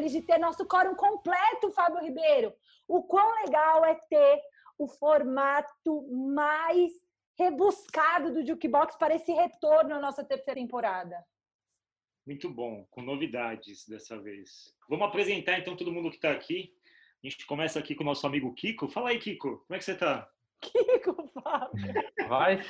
[0.00, 2.54] feliz de ter nosso quórum completo, Fábio Ribeiro.
[2.88, 4.40] O quão legal é ter
[4.78, 6.92] o formato mais
[7.38, 11.22] rebuscado do Jukebox para esse retorno à nossa terceira temporada.
[12.26, 14.74] Muito bom, com novidades dessa vez.
[14.88, 16.74] Vamos apresentar então todo mundo que está aqui.
[17.22, 18.88] A gente começa aqui com o nosso amigo Kiko.
[18.88, 20.30] Fala aí, Kiko, como é que você está?
[20.60, 21.94] Kiko, Fábio.
[22.28, 22.62] Vai.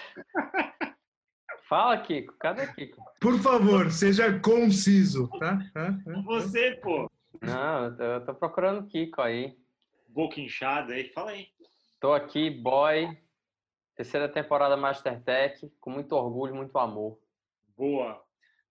[1.69, 2.35] Fala, Kiko.
[2.39, 3.05] Cadê Kiko?
[3.21, 5.59] Por favor, seja conciso, tá?
[6.25, 7.09] Você, pô.
[7.41, 9.57] Não, eu tô procurando Kiko aí.
[10.09, 11.49] Boca inchada aí, fala aí.
[11.99, 13.17] Tô aqui, boy.
[13.95, 17.19] Terceira temporada Mastertech, com muito orgulho, muito amor.
[17.77, 18.23] Boa.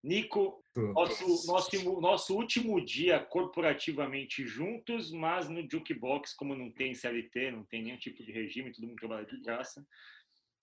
[0.04, 7.52] Nico, nosso, nosso, nosso último dia corporativamente juntos, mas no Jukebox, como não tem CLT,
[7.52, 9.86] não tem nenhum tipo de regime, todo mundo trabalha de graça,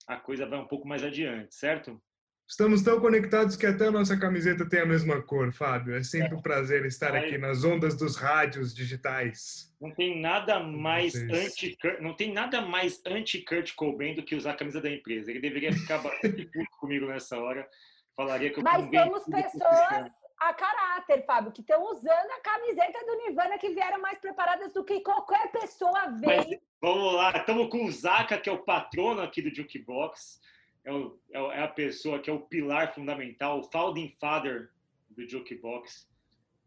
[0.07, 2.01] a coisa vai um pouco mais adiante, certo?
[2.47, 5.93] Estamos tão conectados que até a nossa camiseta tem a mesma cor, Fábio.
[5.93, 9.69] É sempre um prazer estar aqui nas ondas dos rádios digitais.
[9.81, 14.51] Não tem nada mais anti não tem nada mais anti Kurt Cobain do que usar
[14.51, 15.29] a camisa da empresa.
[15.29, 17.67] Ele deveria ficar bastante puto comigo nessa hora.
[18.15, 23.17] Falaria que eu Mas temos pessoas a caráter, Fábio, que estão usando a camiseta do
[23.25, 26.37] Nirvana que vieram mais preparadas do que qualquer pessoa vem.
[26.37, 30.39] Mas, vamos lá, estamos com o Zaka, que é o patrono aqui do Jukebox
[30.87, 34.69] é, o, é, é a pessoa que é o pilar fundamental, o founding father
[35.09, 36.07] do Jukebox.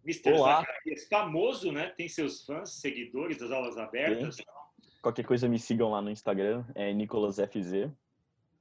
[0.05, 0.33] Mr.
[0.33, 0.61] Olá.
[0.61, 1.93] Zacarias, famoso, né?
[1.97, 4.37] Tem seus fãs, seguidores das aulas abertas.
[4.37, 4.45] Sim.
[5.03, 7.91] Qualquer coisa me sigam lá no Instagram, é NicolasFZ,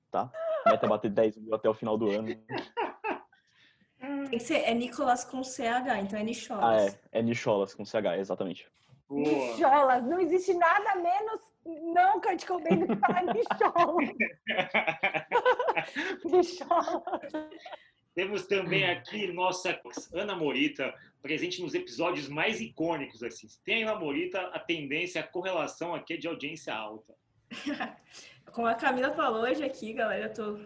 [0.10, 0.32] tá?
[0.66, 2.30] Meta bater 10 mil até o final do ano.
[4.32, 6.64] Esse é Nicolas com CH, então é Nicholas.
[6.64, 7.20] Ah, é.
[7.20, 8.68] É Nicholas com CH, exatamente.
[9.10, 9.24] Boa.
[9.24, 14.10] Nicholas, não existe nada menos não Kurt Cobain do que falar Nicholas.
[18.16, 19.80] Temos também aqui nossa
[20.14, 23.24] Ana Morita, presente nos episódios mais icônicos.
[23.24, 23.48] Assim.
[23.64, 27.16] Tem a Ana Morita, a tendência, a correlação aqui é de audiência alta.
[28.52, 30.60] Como a Camila falou hoje aqui, galera, eu tô...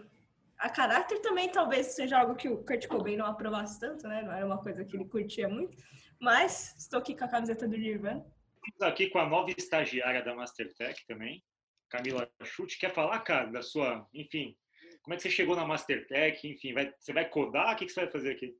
[0.58, 4.22] A caráter também talvez seja algo que o Kurt Cobain não aprovasse tanto, né?
[4.22, 5.76] Não era uma coisa que ele curtia muito.
[6.18, 8.24] Mas estou aqui com a camiseta do Nirvana.
[8.66, 11.44] Estamos aqui com a nova estagiária da Mastertech também,
[11.88, 12.78] Camila Chute.
[12.78, 14.56] Quer falar, cara, da sua, enfim,
[15.04, 16.48] como é que você chegou na Mastertech?
[16.48, 17.74] Enfim, vai, você vai codar?
[17.74, 18.58] O que, que você vai fazer aqui?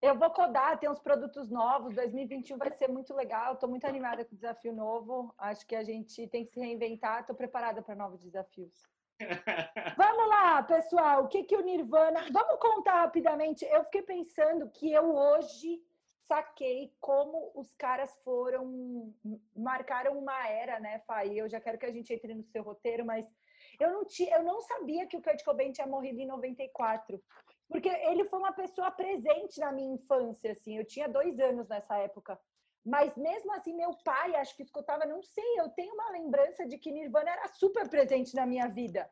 [0.00, 1.96] Eu vou codar, tem uns produtos novos.
[1.96, 3.54] 2021 vai ser muito legal.
[3.54, 5.34] Estou muito animada com o desafio novo.
[5.36, 7.20] Acho que a gente tem que se reinventar.
[7.20, 8.72] Estou preparada para novos desafios.
[9.96, 11.24] Vamos lá, pessoal.
[11.24, 12.24] O que, que o Nirvana.
[12.32, 13.64] Vamos contar rapidamente.
[13.64, 15.82] Eu fiquei pensando que eu hoje
[16.28, 19.12] saquei como os caras foram
[19.56, 21.32] marcaram uma era, né, Fai?
[21.34, 23.26] Eu já quero que a gente entre no seu roteiro, mas
[23.82, 27.22] eu não tinha, eu não sabia que o Kurt Cobain tinha morrido em 94,
[27.68, 30.78] porque ele foi uma pessoa presente na minha infância, assim.
[30.78, 32.38] Eu tinha dois anos nessa época.
[32.84, 36.78] Mas mesmo assim, meu pai, acho que escutava, não sei, eu tenho uma lembrança de
[36.78, 39.08] que Nirvana era super presente na minha vida.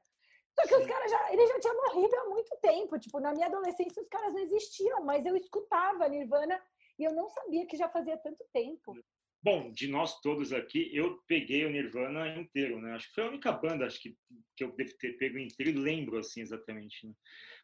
[0.52, 2.98] Só que os caras já, ele já tinha morrido há muito tempo.
[2.98, 6.60] Tipo, na minha adolescência os caras não existiam, mas eu escutava Nirvana
[6.98, 8.94] e eu não sabia que já fazia tanto tempo.
[9.42, 12.92] Bom, de nós todos aqui, eu peguei o Nirvana inteiro, né?
[12.92, 14.14] Acho que foi a única banda acho que,
[14.54, 17.14] que eu devo ter pego inteiro e lembro, assim, exatamente, né?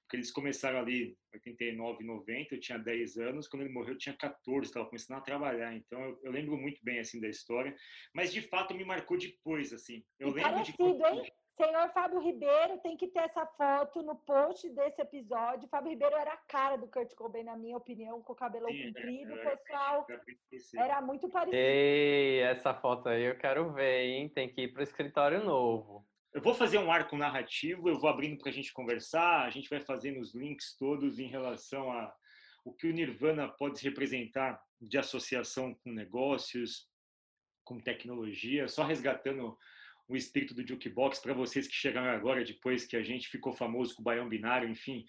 [0.02, 3.98] Porque eles começaram ali em 89, 90, eu tinha 10 anos, quando ele morreu eu
[3.98, 7.76] tinha 14, estava começando a trabalhar, então eu, eu, lembro muito bem, assim, da história,
[8.14, 10.02] mas de fato me marcou depois, assim.
[10.18, 11.04] Eu e lembro parecido, de...
[11.04, 11.32] hein?
[11.56, 15.68] Senhor Fábio Ribeiro tem que ter essa foto no post desse episódio.
[15.68, 18.92] Fábio Ribeiro era a cara do Kurt Cobain, na minha opinião, com o cabelo Sim,
[18.92, 20.06] comprido, é, pessoal.
[20.76, 21.56] Era muito parecido.
[21.56, 24.28] Ei, essa foto aí eu quero ver, hein?
[24.28, 26.06] Tem que ir para o escritório novo.
[26.34, 29.70] Eu vou fazer um arco narrativo, eu vou abrindo para a gente conversar, a gente
[29.70, 32.14] vai fazendo os links todos em relação a
[32.62, 36.90] o que o Nirvana pode representar de associação com negócios,
[37.64, 39.56] com tecnologia, só resgatando
[40.08, 43.94] o espírito do jukebox para vocês que chegaram agora, depois que a gente ficou famoso
[43.94, 45.04] com o Baião Binário, enfim,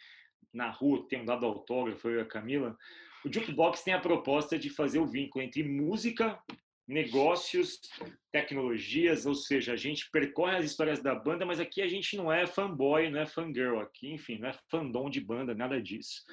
[0.53, 2.77] na rua, tem um dado autógrafo, eu e a Camila.
[3.23, 6.39] O jukebox tem a proposta de fazer o vínculo entre música,
[6.88, 7.81] negócios,
[8.31, 12.31] tecnologias, ou seja, a gente percorre as histórias da banda, mas aqui a gente não
[12.31, 16.23] é fanboy, não é fangirl, aqui, enfim, não é fandom de banda, nada disso.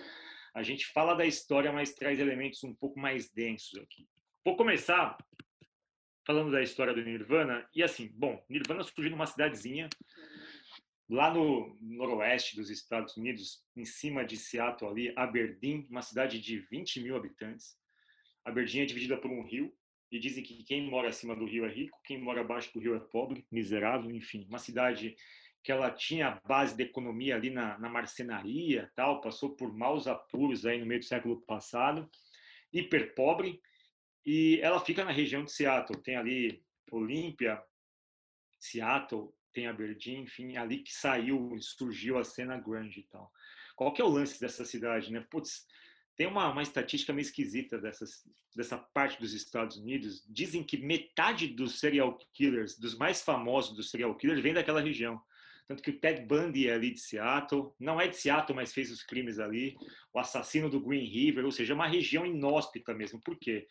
[0.55, 4.06] A gente fala da história, mas traz elementos um pouco mais densos aqui.
[4.44, 5.17] Vou começar
[6.26, 7.69] falando da história do Nirvana.
[7.75, 9.88] E assim, bom, Nirvana surgiu numa cidadezinha
[11.09, 16.59] lá no noroeste dos Estados Unidos, em cima de Seattle ali, Aberdeen, uma cidade de
[16.59, 17.76] 20 mil habitantes.
[18.44, 19.73] Aberdeen é dividida por um rio
[20.11, 22.94] e dizem que quem mora acima do rio é rico, quem mora abaixo do rio
[22.94, 25.17] é pobre, miserável, enfim, uma cidade
[25.62, 30.06] que ela tinha a base da economia ali na, na marcenaria, tal, passou por maus
[30.06, 32.09] apuros aí no meio do século passado,
[32.73, 33.61] hiper pobre,
[34.25, 37.62] e ela fica na região de Seattle, tem ali Olímpia,
[38.59, 43.31] Seattle, tem Aberdeen, enfim, ali que saiu, surgiu a cena grunge e tal.
[43.76, 45.21] Qual que é o lance dessa cidade, né?
[45.31, 45.67] Putz,
[46.17, 48.25] tem uma, uma estatística meio esquisita dessas,
[48.55, 50.25] dessa parte dos Estados Unidos.
[50.29, 55.20] Dizem que metade dos serial killers, dos mais famosos dos serial killers, vem daquela região.
[55.67, 58.91] Tanto que o Ted Bundy é ali de Seattle, não é de Seattle, mas fez
[58.91, 59.77] os crimes ali.
[60.12, 63.20] O assassino do Green River, ou seja, é uma região inóspita mesmo.
[63.20, 63.67] Por quê?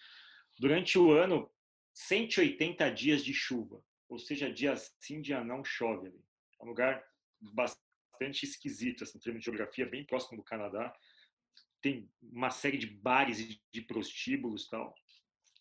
[0.57, 1.49] Durante o ano,
[1.93, 6.23] 180 dias de chuva, ou seja, dia sim, dia não chove ali.
[6.59, 7.03] É um lugar
[7.41, 10.93] bastante esquisito, assim, em termos de geografia, bem próximo do Canadá
[11.83, 14.95] tem uma série de bares e de prostíbulos tal.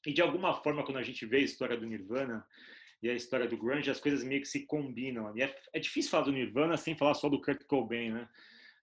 [0.07, 2.47] E de alguma forma, quando a gente vê a história do Nirvana
[3.03, 5.29] e a história do grunge, as coisas meio que se combinam.
[5.37, 8.29] É, é difícil falar do Nirvana sem falar só do Kurt Cobain, né?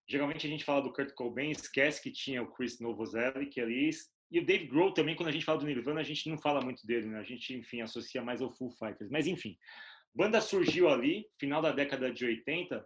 [0.05, 3.89] Geralmente a gente fala do Kurt Cobain, esquece que tinha o Chris Novoselic ali,
[4.31, 6.61] e o Dave Grohl também, quando a gente fala do Nirvana, a gente não fala
[6.61, 7.19] muito dele, né?
[7.19, 9.09] A gente, enfim, associa mais ao Foo Fighters.
[9.09, 9.57] Mas, enfim,
[10.13, 12.85] banda surgiu ali, final da década de 80,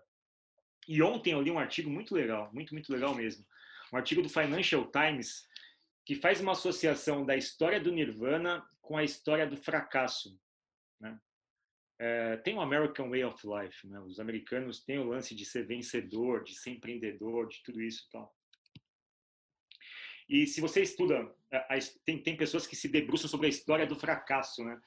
[0.87, 3.45] e ontem eu li um artigo muito legal, muito, muito legal mesmo,
[3.91, 5.47] um artigo do Financial Times
[6.05, 10.37] que faz uma associação da história do Nirvana com a história do fracasso.
[10.99, 11.17] Né?
[11.99, 13.99] É, tem o American Way of Life, né?
[14.01, 18.11] os americanos têm o lance de ser vencedor, de ser empreendedor, de tudo isso e
[18.11, 18.33] tal.
[20.33, 21.31] E se você estuda,
[22.03, 24.81] tem, tem pessoas que se debruçam sobre a história do fracasso, né?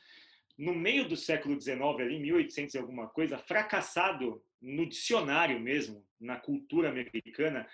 [0.58, 6.37] No meio do século XIX, ali, 1800 e alguma coisa, fracassado no dicionário mesmo, na
[6.37, 7.64] cultura americana,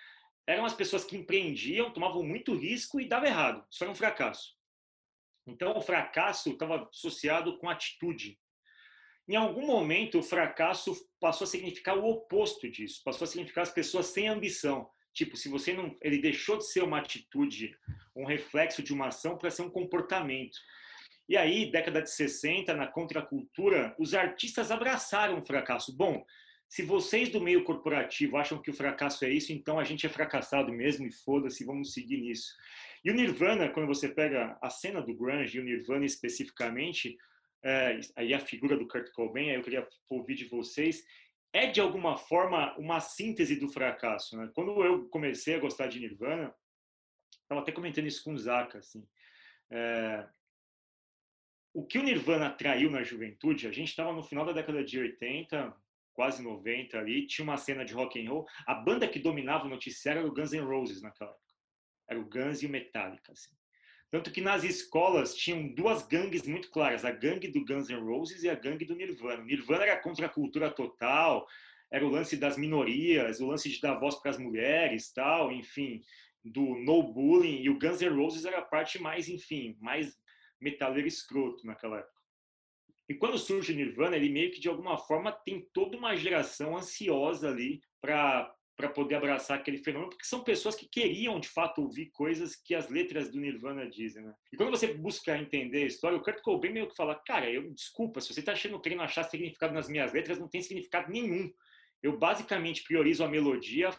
[0.46, 3.64] eram as pessoas que empreendiam, tomavam muito risco e dava errado.
[3.70, 4.54] Isso era um fracasso.
[5.46, 8.38] Então, o fracasso estava associado com atitude.
[9.26, 13.00] Em algum momento, o fracasso passou a significar o oposto disso.
[13.02, 14.90] Passou a significar as pessoas sem ambição.
[15.12, 17.76] Tipo, se você não, ele deixou de ser uma atitude,
[18.16, 20.58] um reflexo de uma ação para ser um comportamento.
[21.28, 25.96] E aí, década de 60, na contracultura, os artistas abraçaram o fracasso.
[25.96, 26.24] Bom,
[26.68, 30.08] se vocês do meio corporativo acham que o fracasso é isso, então a gente é
[30.08, 32.54] fracassado mesmo e foda-se, vamos seguir nisso.
[33.04, 37.16] E o Nirvana, quando você pega a cena do grunge e o Nirvana especificamente,
[37.62, 41.04] é, aí a figura do Kurt Cobain, aí eu queria ouvir de vocês,
[41.52, 44.36] é de alguma forma uma síntese do fracasso.
[44.36, 44.50] Né?
[44.54, 46.54] Quando eu comecei a gostar de Nirvana,
[47.42, 49.06] estava até comentando isso com o Zaka, assim,
[49.70, 50.26] é,
[51.74, 54.98] o que o Nirvana traiu na juventude, a gente estava no final da década de
[54.98, 55.74] 80,
[56.12, 58.46] quase 90 ali, tinha uma cena de rock and roll.
[58.66, 61.42] A banda que dominava o noticiário era o Guns N' Roses naquela época.
[62.08, 63.54] Era o Guns e o Metallica, assim.
[64.12, 68.42] Tanto que nas escolas tinham duas gangues muito claras, a gangue do Guns N' Roses
[68.42, 69.42] e a gangue do Nirvana.
[69.42, 71.48] O Nirvana era contra a cultura total,
[71.90, 76.02] era o lance das minorias, o lance de dar voz para as mulheres, tal, enfim,
[76.44, 80.14] do no bullying, e o Guns N' Roses era a parte mais, enfim, mais
[80.60, 82.20] metaleiro escroto naquela época.
[83.08, 86.76] E quando surge o Nirvana, ele meio que de alguma forma tem toda uma geração
[86.76, 91.80] ansiosa ali para para poder abraçar aquele fenômeno, porque são pessoas que queriam de fato
[91.82, 94.34] ouvir coisas que as letras do Nirvana dizem, né?
[94.52, 97.72] E quando você busca entender a história, o Kurt Cobain meio que fala, cara, eu
[97.72, 101.48] desculpa, se você está achando querendo achar significado nas minhas letras, não tem significado nenhum.
[102.02, 103.90] Eu basicamente priorizo a melodia,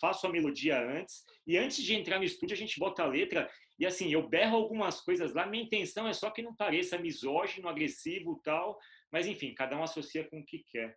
[0.00, 3.50] faço a melodia antes e antes de entrar no estúdio a gente bota a letra
[3.76, 7.68] e assim, eu berro algumas coisas lá, minha intenção é só que não pareça misógino,
[7.68, 8.78] agressivo tal,
[9.10, 10.96] mas enfim, cada um associa com o que quer.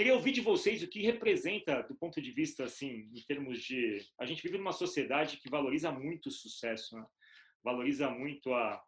[0.00, 3.98] Queria ouvir de vocês o que representa, do ponto de vista, assim, em termos de.
[4.18, 7.04] A gente vive numa sociedade que valoriza muito o sucesso, né?
[7.62, 8.82] valoriza muito a,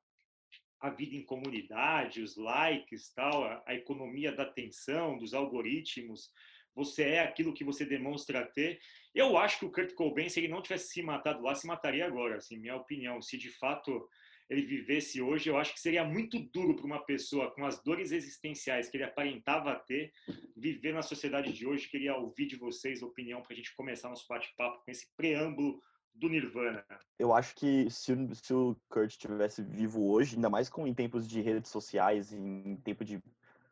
[0.80, 6.30] a vida em comunidade, os likes, tal, a, a economia da atenção, dos algoritmos
[6.74, 8.80] você é aquilo que você demonstra ter.
[9.14, 12.06] Eu acho que o Kurt Cobain, se ele não tivesse se matado lá, se mataria
[12.06, 13.20] agora, assim, minha opinião.
[13.20, 14.08] Se de fato
[14.48, 18.12] ele vivesse hoje, eu acho que seria muito duro para uma pessoa com as dores
[18.12, 20.12] existenciais que ele aparentava ter,
[20.56, 21.88] viver na sociedade de hoje.
[21.88, 25.80] Queria ouvir de vocês a opinião para a gente começar nosso bate-papo com esse preâmbulo
[26.14, 26.84] do Nirvana.
[27.18, 31.26] Eu acho que se se o Kurt estivesse vivo hoje, ainda mais com em tempos
[31.26, 33.22] de redes sociais, em tempo de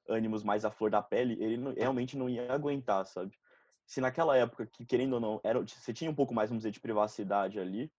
[0.09, 3.39] ânimos mais à flor da pele, ele não, realmente não ia aguentar, sabe?
[3.87, 6.71] Se naquela época, que querendo ou não, era, você tinha um pouco mais, vamos dizer,
[6.71, 7.91] de privacidade ali,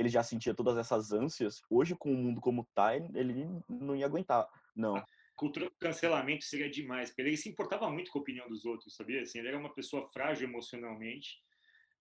[0.00, 4.06] ele já sentia todas essas ânsias, hoje com o mundo como tá, ele não ia
[4.06, 4.96] aguentar, não.
[4.96, 8.64] A cultura do cancelamento seria demais, porque ele se importava muito com a opinião dos
[8.64, 9.20] outros, sabia?
[9.20, 11.38] Assim, ele era uma pessoa frágil emocionalmente,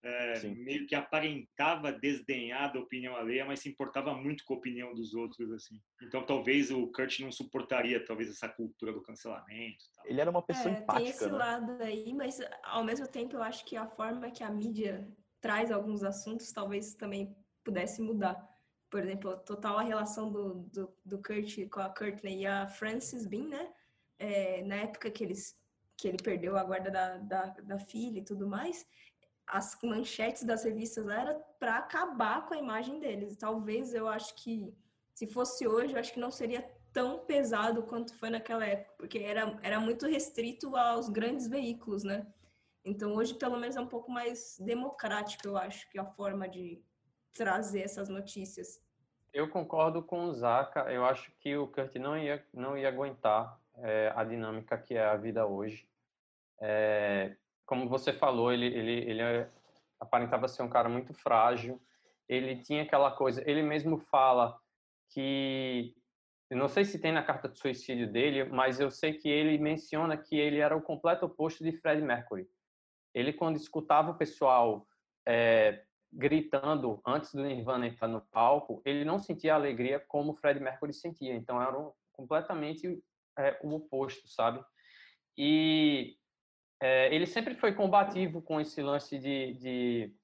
[0.02, 4.94] é, meio que aparentava desdenhar da opinião alheia, mas se importava muito com a opinião
[4.94, 5.76] dos outros, assim.
[6.02, 9.84] Então, talvez o Kurt não suportaria, talvez, essa cultura do cancelamento.
[9.94, 10.06] tal.
[10.08, 11.38] Ele era uma pessoa É, tem empática, esse né?
[11.38, 15.06] lado aí, mas ao mesmo tempo eu acho que a forma que a mídia
[15.42, 17.36] traz alguns assuntos talvez também
[17.70, 18.36] pudesse mudar.
[18.90, 23.26] Por exemplo, total a relação do, do, do Kurt com a Courtney e a Frances
[23.26, 23.70] Bean, né?
[24.18, 25.56] É, na época que, eles,
[25.96, 28.86] que ele perdeu a guarda da, da, da filha e tudo mais,
[29.48, 33.38] as manchetes das revistas era para acabar com a imagem deles.
[33.38, 34.74] Talvez eu acho que
[35.14, 39.20] se fosse hoje, eu acho que não seria tão pesado quanto foi naquela época, porque
[39.20, 42.26] era, era muito restrito aos grandes veículos, né?
[42.84, 46.82] Então hoje pelo menos é um pouco mais democrático, eu acho, que a forma de
[47.34, 48.82] trazer essas notícias.
[49.34, 50.92] Eu concordo com o Zaka.
[50.92, 55.06] Eu acho que o Kurt não ia, não ia aguentar é, a dinâmica que é
[55.06, 55.88] a vida hoje.
[56.60, 59.50] É, como você falou, ele, ele, ele é-
[60.00, 61.80] aparentava ser um cara muito frágil.
[62.28, 63.44] Ele tinha aquela coisa.
[63.50, 64.60] Ele mesmo fala
[65.10, 65.96] que
[66.50, 69.58] eu não sei se tem na carta de suicídio dele, mas eu sei que ele
[69.60, 72.50] menciona que ele era o completo oposto de Fred Mercury.
[73.14, 74.88] Ele quando escutava o pessoal
[75.28, 80.60] é, gritando antes do Nirvana entrar no palco, ele não sentia alegria como o Fred
[80.60, 81.36] Mercury sentia.
[81.36, 81.78] Então era
[82.14, 83.02] completamente
[83.38, 84.64] é, o oposto, sabe?
[85.38, 86.18] E
[86.82, 90.16] é, ele sempre foi combativo com esse lance de, de,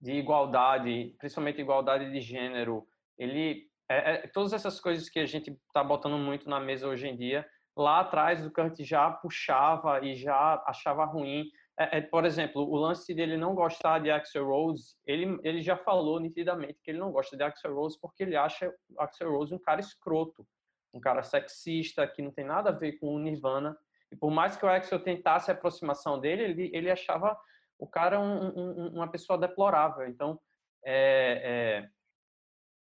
[0.00, 2.86] de igualdade, principalmente igualdade de gênero.
[3.18, 7.08] Ele é, é, todas essas coisas que a gente está botando muito na mesa hoje
[7.08, 11.50] em dia, lá atrás o Kurt já puxava e já achava ruim.
[11.78, 15.76] É, é, por exemplo, o lance dele não gostar de Axel Rose, ele, ele já
[15.76, 19.58] falou nitidamente que ele não gosta de Axel Rose porque ele acha Axel Rose um
[19.58, 20.46] cara escroto,
[20.92, 23.76] um cara sexista, que não tem nada a ver com o Nirvana.
[24.12, 27.36] E por mais que o Axel tentasse a aproximação dele, ele, ele achava
[27.76, 30.06] o cara um, um, uma pessoa deplorável.
[30.06, 30.38] Então,
[30.84, 31.88] é, é,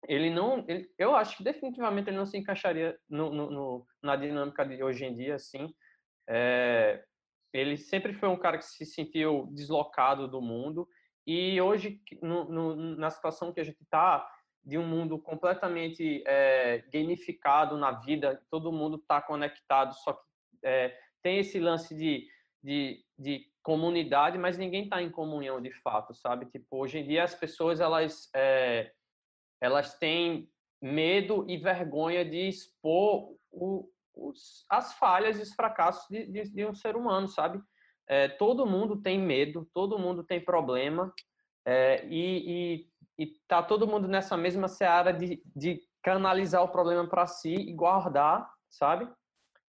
[0.08, 4.18] ele não, ele, eu acho que definitivamente ele não se encaixaria no, no, no, na
[4.18, 5.74] dinâmica de hoje em dia, assim.
[6.28, 7.04] É,
[7.54, 10.88] ele sempre foi um cara que se sentiu deslocado do mundo
[11.26, 14.28] e hoje no, na situação que a gente está
[14.64, 20.22] de um mundo completamente é, gamificado na vida, todo mundo está conectado, só que
[20.64, 22.28] é, tem esse lance de,
[22.64, 26.46] de, de comunidade, mas ninguém está em comunhão de fato, sabe?
[26.46, 28.92] Tipo, hoje em dia as pessoas elas é,
[29.60, 30.50] elas têm
[30.82, 33.88] medo e vergonha de expor o,
[34.30, 37.62] os, as falhas e os fracassos de, de, de um ser humano, sabe?
[38.08, 41.14] É, todo mundo tem medo, todo mundo tem problema
[41.66, 42.86] é, e,
[43.18, 47.54] e, e tá todo mundo nessa mesma seara de, de canalizar o problema para si
[47.54, 49.08] e guardar, sabe?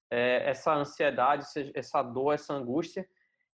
[0.10, 3.08] É, essa ansiedade, essa dor, essa angústia.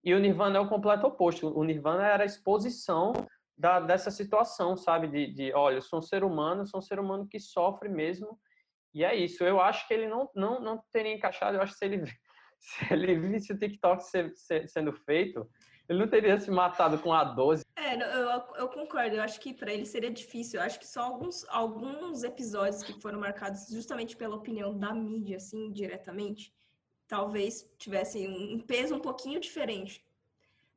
[0.04, 1.48] E o Nirvana é o completo oposto.
[1.56, 3.12] O Nirvana era a exposição
[3.56, 5.08] da, dessa situação, sabe?
[5.08, 8.38] De, de, olha, eu sou um ser humano, sou um ser humano que sofre mesmo,
[8.94, 9.44] e é isso.
[9.44, 12.04] Eu acho que ele não, não, não teria encaixado, eu acho que se ele,
[12.58, 15.48] se ele visse o TikTok ser, ser, sendo feito,
[15.88, 17.64] ele não teria se matado com a 12.
[17.76, 20.58] É, eu, eu concordo, eu acho que para ele seria difícil.
[20.58, 25.36] Eu acho que só alguns, alguns episódios que foram marcados justamente pela opinião da mídia,
[25.36, 26.54] assim, diretamente,
[27.08, 30.04] talvez tivessem um peso um pouquinho diferente.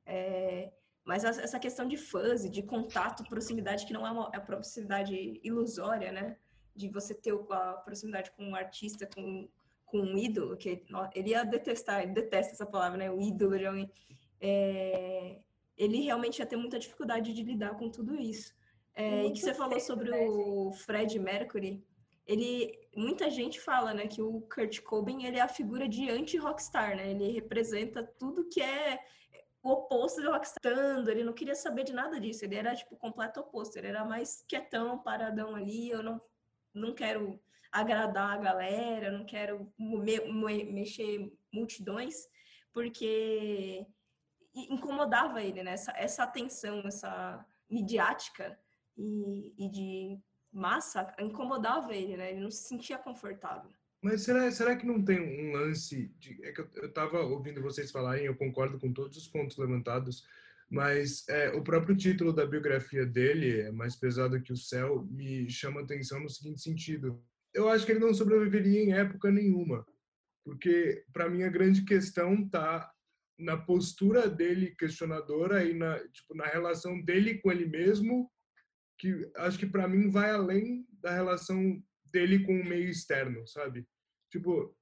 [0.06, 0.72] É,
[1.04, 6.12] mas essa questão de fuzz, de contato, proximidade, que não é uma é proximidade ilusória,
[6.12, 6.36] né?
[6.76, 9.48] De você ter a proximidade com um artista, com,
[9.86, 13.12] com um ídolo, que ele ia detestar, ele detesta essa palavra, né?
[13.12, 13.92] O ídolo de alguém.
[14.42, 15.40] É,
[15.78, 18.54] ele realmente ia ter muita dificuldade de lidar com tudo isso.
[18.94, 21.84] É, e que você falou sobre né, o Fred Mercury,
[22.26, 26.96] ele muita gente fala, né, que o Kurt Cobain ele é a figura de anti-rockstar,
[26.96, 27.12] né?
[27.12, 29.00] Ele representa tudo que é
[29.62, 32.98] o oposto do rockstar, ele não queria saber de nada disso, ele era tipo o
[32.98, 36.22] completo oposto, ele era mais quietão, paradão ali, eu não
[36.76, 37.40] não quero
[37.72, 42.16] agradar a galera, não quero me, me, mexer multidões,
[42.74, 43.86] porque
[44.54, 45.72] incomodava ele, né?
[45.72, 48.58] Essa, essa atenção, essa midiática
[48.98, 50.20] e, e de
[50.52, 52.32] massa incomodava ele, né?
[52.32, 53.72] Ele não se sentia confortável.
[54.02, 57.62] Mas será, será que não tem um lance de, é que eu, eu tava ouvindo
[57.62, 60.24] vocês falarem, eu concordo com todos os pontos levantados,
[60.70, 65.50] mas é, o próprio título da biografia dele, é mais pesado que o céu, me
[65.50, 67.24] chama atenção no seguinte sentido.
[67.54, 69.86] Eu acho que ele não sobreviveria em época nenhuma,
[70.44, 72.92] porque para mim a grande questão tá
[73.38, 78.32] na postura dele questionadora e na tipo na relação dele com ele mesmo,
[78.98, 81.82] que acho que para mim vai além da relação
[82.12, 83.86] dele com o meio externo, sabe?
[84.32, 84.76] Tipo,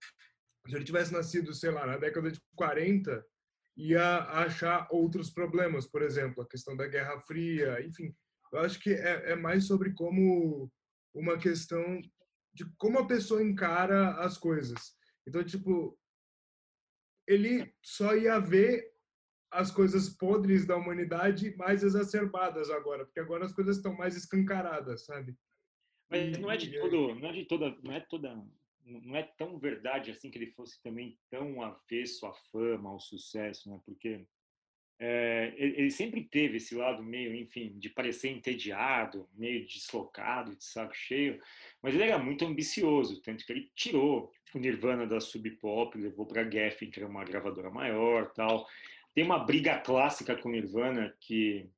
[0.68, 3.26] se ele tivesse nascido, sei lá, na década de 40,
[3.76, 8.16] ia achar outros problemas, por exemplo, a questão da Guerra Fria, enfim.
[8.52, 10.72] Eu acho que é, é mais sobre como
[11.14, 12.02] uma questão
[12.54, 14.96] de como a pessoa encara as coisas.
[15.28, 15.98] Então, tipo,
[17.28, 18.92] ele só ia ver
[19.52, 25.06] as coisas podres da humanidade mais exacerbadas agora, porque agora as coisas estão mais escancaradas,
[25.06, 25.36] sabe?
[26.10, 28.46] Mas não é de todo, não é de toda, não é toda,
[28.86, 33.70] não é tão verdade assim que ele fosse também tão avesso à fama, ao sucesso,
[33.70, 33.80] né?
[33.86, 34.26] Porque
[35.00, 40.96] é, ele sempre teve esse lado meio, enfim, de parecer entediado, meio deslocado, de saco
[40.96, 41.42] cheio,
[41.82, 46.26] mas ele era muito ambicioso, tanto que ele tirou o Nirvana da Sub Pop, levou
[46.26, 48.68] para a Geffen, que era uma gravadora maior, tal.
[49.14, 51.70] Tem uma briga clássica com o Nirvana que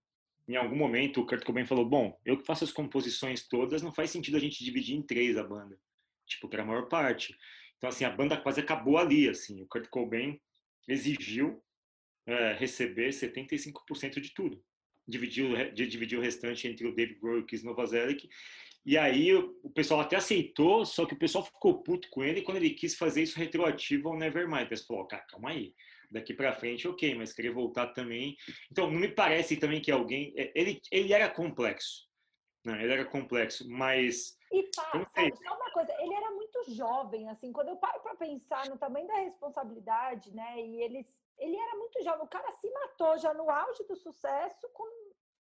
[0.48, 3.94] em algum momento o Kurt Cobain falou: "Bom, eu que faço as composições todas, não
[3.94, 5.80] faz sentido a gente dividir em três a banda".
[6.26, 7.36] Tipo, para a maior parte.
[7.78, 9.62] Então assim, a banda quase acabou ali, assim.
[9.62, 10.40] O Kurt Cobain
[10.88, 11.62] exigiu
[12.26, 14.64] é, receber 75% de tudo.
[15.08, 18.28] Dividiu, dividiu o restante entre o Dave Grohl e o Chris Novoselic.
[18.86, 22.58] E aí o pessoal até aceitou, só que o pessoal ficou puto com ele quando
[22.58, 24.66] ele quis fazer isso retroativo ao Nevermind.
[24.66, 25.74] O pessoal falou, cara, calma aí,
[26.12, 28.38] daqui para frente, ok, mas querer voltar também.
[28.72, 30.34] Então, não me parece também que alguém...
[30.38, 32.08] É, ele, ele era complexo,
[32.66, 32.84] né?
[32.84, 34.38] ele era complexo, mas...
[34.52, 38.16] E pá, sabe, só uma coisa, ele era muito jovem, assim, quando eu paro para
[38.16, 41.06] pensar no tamanho da responsabilidade, né, e eles
[41.38, 42.22] ele era muito jovem.
[42.24, 44.84] O cara se matou já no auge do sucesso com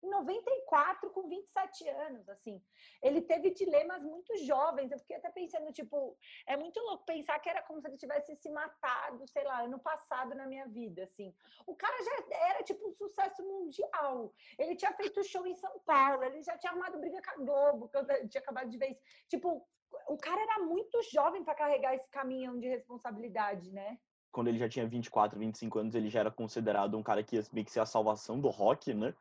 [0.10, 2.62] 94, com 27 anos, assim.
[3.02, 4.92] Ele teve dilemas muito jovens.
[4.92, 6.18] Eu fiquei até pensando, tipo,
[6.48, 9.80] é muito louco pensar que era como se ele tivesse se matado, sei lá, ano
[9.80, 11.34] passado na minha vida, assim.
[11.68, 14.34] O cara já era, tipo, um sucesso mundial.
[14.58, 17.90] Ele tinha feito show em São Paulo, ele já tinha arrumado briga com a Globo,
[17.90, 19.02] que eu tinha acabado de ver isso.
[19.28, 19.66] Tipo,
[20.08, 24.00] o cara era muito jovem para carregar esse caminhão de responsabilidade, né?
[24.32, 27.44] quando ele já tinha 24, 25 anos, ele já era considerado um cara que ia
[27.52, 29.14] meio que ser a salvação do rock, né?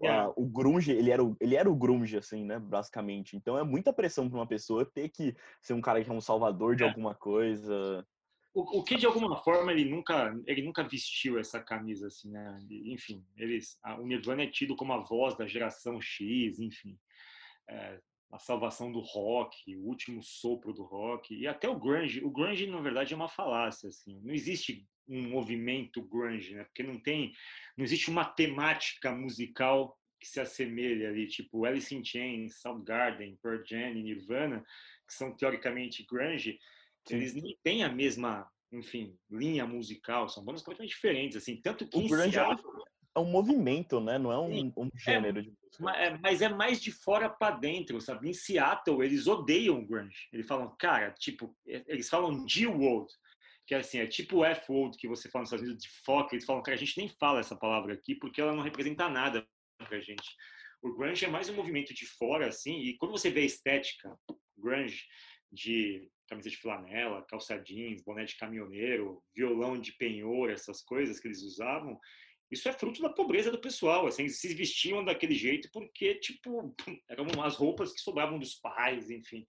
[0.00, 0.28] Yeah.
[0.28, 0.32] É.
[0.36, 3.36] o grunge, ele era o, ele era o grunge, assim, né, basicamente.
[3.36, 6.20] Então é muita pressão para uma pessoa ter que ser um cara que é um
[6.20, 6.88] salvador de é.
[6.88, 8.04] alguma coisa.
[8.54, 12.58] O, o, que de alguma forma ele nunca, ele nunca vestiu essa camisa, assim, né?
[12.68, 16.98] Enfim, eles, a, o Nirvana é tido como a voz da geração X, enfim.
[17.70, 17.98] É,
[18.30, 22.24] a salvação do rock, o último sopro do rock e até o grunge.
[22.24, 24.20] O grunge na verdade é uma falácia, assim.
[24.22, 26.64] Não existe um movimento grunge, né?
[26.64, 27.32] Porque não tem,
[27.76, 33.62] não existe uma temática musical que se assemelhe ali, tipo Alice in Chains, Soundgarden, Pearl
[33.64, 34.64] Jam, Nirvana,
[35.06, 36.58] que são teoricamente grunge,
[37.06, 37.16] Sim.
[37.16, 41.98] eles nem têm a mesma, enfim, linha musical, são bandas completamente diferentes, assim, tanto que
[41.98, 42.42] o grunge é,
[43.14, 44.18] é um movimento, né?
[44.18, 45.52] Não é um, um é, gênero é, de
[45.96, 48.28] é, mas é mais de fora para dentro, sabe?
[48.28, 50.28] Em Seattle, eles odeiam grunge.
[50.32, 53.12] Eles falam, cara, tipo, eles falam G-World,
[53.66, 56.34] que é assim, é tipo F-World que você fala nos Estados Unidos de foca.
[56.34, 59.46] Eles falam, cara, a gente nem fala essa palavra aqui porque ela não representa nada
[59.78, 60.28] pra gente.
[60.82, 64.18] O grunge é mais um movimento de fora, assim, e quando você vê a estética
[64.56, 65.04] grunge
[65.50, 71.28] de camisa de flanela, calça jeans, boné de caminhoneiro, violão de penhor, essas coisas que
[71.28, 72.00] eles usavam,
[72.50, 76.74] isso é fruto da pobreza do pessoal, assim, eles se vestiam daquele jeito porque, tipo,
[77.08, 79.46] eram umas roupas que sobravam dos pais, enfim.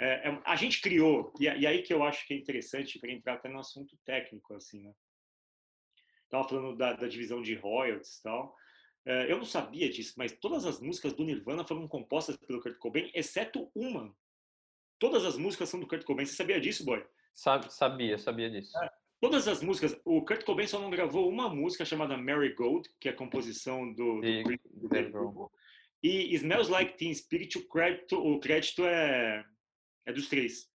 [0.00, 3.10] É, é, a gente criou, e, e, aí que eu acho que é interessante para
[3.10, 4.92] entrar até no assunto técnico, assim, né?
[6.24, 8.54] Estava falando da, da, divisão de royalties e tal.
[9.04, 12.78] É, eu não sabia disso, mas todas as músicas do Nirvana foram compostas pelo Kurt
[12.78, 14.14] Cobain, exceto uma.
[14.98, 16.26] Todas as músicas são do Kurt Cobain.
[16.26, 17.04] Você sabia disso, boy?
[17.34, 18.76] Sabia, sabia disso.
[18.78, 18.90] É.
[19.20, 23.08] Todas as músicas, o Kurt Cobain só não gravou uma música chamada Mary Gold, que
[23.08, 25.50] é a composição do, do,
[26.02, 29.44] e Smells Like Teen Spirit, o crédito, o crédito é,
[30.08, 30.66] é dos três.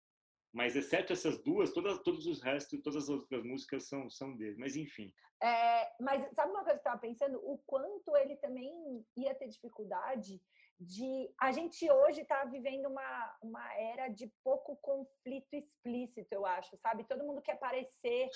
[0.52, 4.56] Mas exceto essas duas, todas, todos os restos, todas as outras músicas são, são dele.
[4.56, 5.12] Mas enfim.
[5.42, 7.38] É, mas sabe uma coisa que eu estava pensando?
[7.38, 10.40] O quanto ele também ia ter dificuldade
[10.78, 16.76] de a gente hoje está vivendo uma, uma era de pouco conflito explícito, eu acho,
[16.78, 17.04] sabe?
[17.04, 18.28] Todo mundo quer parecer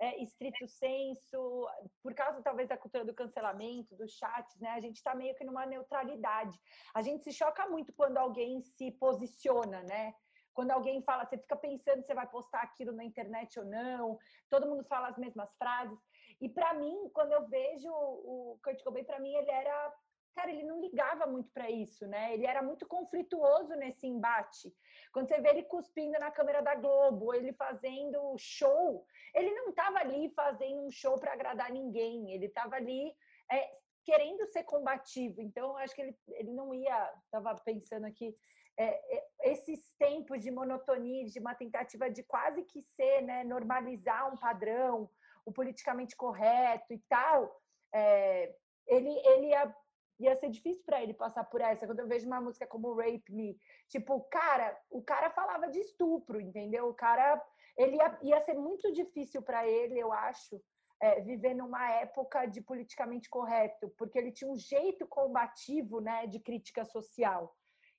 [0.00, 1.68] é, estrito senso,
[2.02, 4.70] por causa talvez da cultura do cancelamento, dos chats, né?
[4.70, 6.58] A gente está meio que numa neutralidade.
[6.94, 10.14] A gente se choca muito quando alguém se posiciona, né?
[10.54, 14.68] Quando alguém fala, você fica pensando se vai postar aquilo na internet ou não, todo
[14.68, 15.98] mundo fala as mesmas frases.
[16.40, 19.92] E para mim, quando eu vejo o Kurt Cobain, para mim ele era
[20.34, 22.34] cara, ele não ligava muito para isso, né?
[22.34, 24.74] Ele era muito conflituoso nesse embate.
[25.12, 29.98] Quando você vê ele cuspindo na câmera da Globo, ele fazendo show, ele não estava
[29.98, 33.14] ali fazendo um show para agradar ninguém, ele estava ali
[33.50, 33.70] é,
[34.04, 35.40] querendo ser combativo.
[35.40, 38.36] Então, acho que ele, ele não ia, estava pensando aqui,
[38.76, 44.32] é, é, esses tempos de monotonia, de uma tentativa de quase que ser, né, normalizar
[44.32, 45.08] um padrão,
[45.44, 47.54] o politicamente correto e tal,
[47.94, 48.54] é,
[48.86, 49.76] ele, ele ia,
[50.20, 51.86] ia ser difícil para ele passar por essa.
[51.86, 53.58] Quando eu vejo uma música como Rape Me,
[53.88, 56.88] tipo, cara, o cara falava de estupro, entendeu?
[56.88, 57.40] O cara,
[57.76, 60.60] ele ia, ia ser muito difícil para ele, eu acho,
[61.00, 66.40] é, viver numa época de politicamente correto, porque ele tinha um jeito combativo, né, de
[66.40, 67.54] crítica social.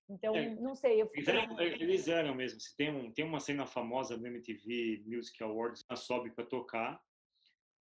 [0.09, 1.01] Então, é, não sei.
[1.01, 2.59] Eu eles, eram, eles eram mesmo.
[2.59, 7.01] Se tem, um, tem uma cena famosa no MTV Music Awards, ela sobe para tocar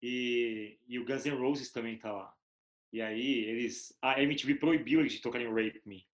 [0.03, 2.33] e, e o Guns N' Roses também tá lá.
[2.92, 6.07] E aí eles, a MTV proibiu eles de tocarem Rape Me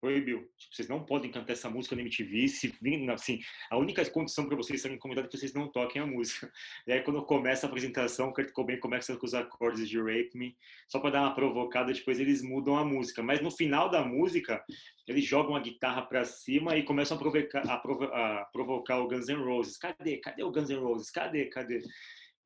[0.00, 0.48] proibiu.
[0.56, 2.48] Tipo, vocês não podem cantar essa música na MTV.
[2.48, 2.72] Se
[3.12, 6.50] assim, a única condição para vocês serem convidados é que vocês não toquem a música.
[6.86, 10.30] E aí, quando começa a apresentação, o Kurt Cobain começa com os acordes de Rape
[10.34, 10.56] Me,
[10.88, 11.92] só para dar uma provocada.
[11.92, 13.22] Depois eles mudam a música.
[13.22, 14.64] Mas no final da música,
[15.06, 19.28] eles jogam a guitarra para cima e começam a provocar, a, a provocar o Guns
[19.28, 19.76] N' Roses.
[19.76, 20.18] Cadê?
[20.18, 21.10] Cadê o Guns N' Roses?
[21.10, 21.46] Cadê?
[21.46, 21.82] Cadê?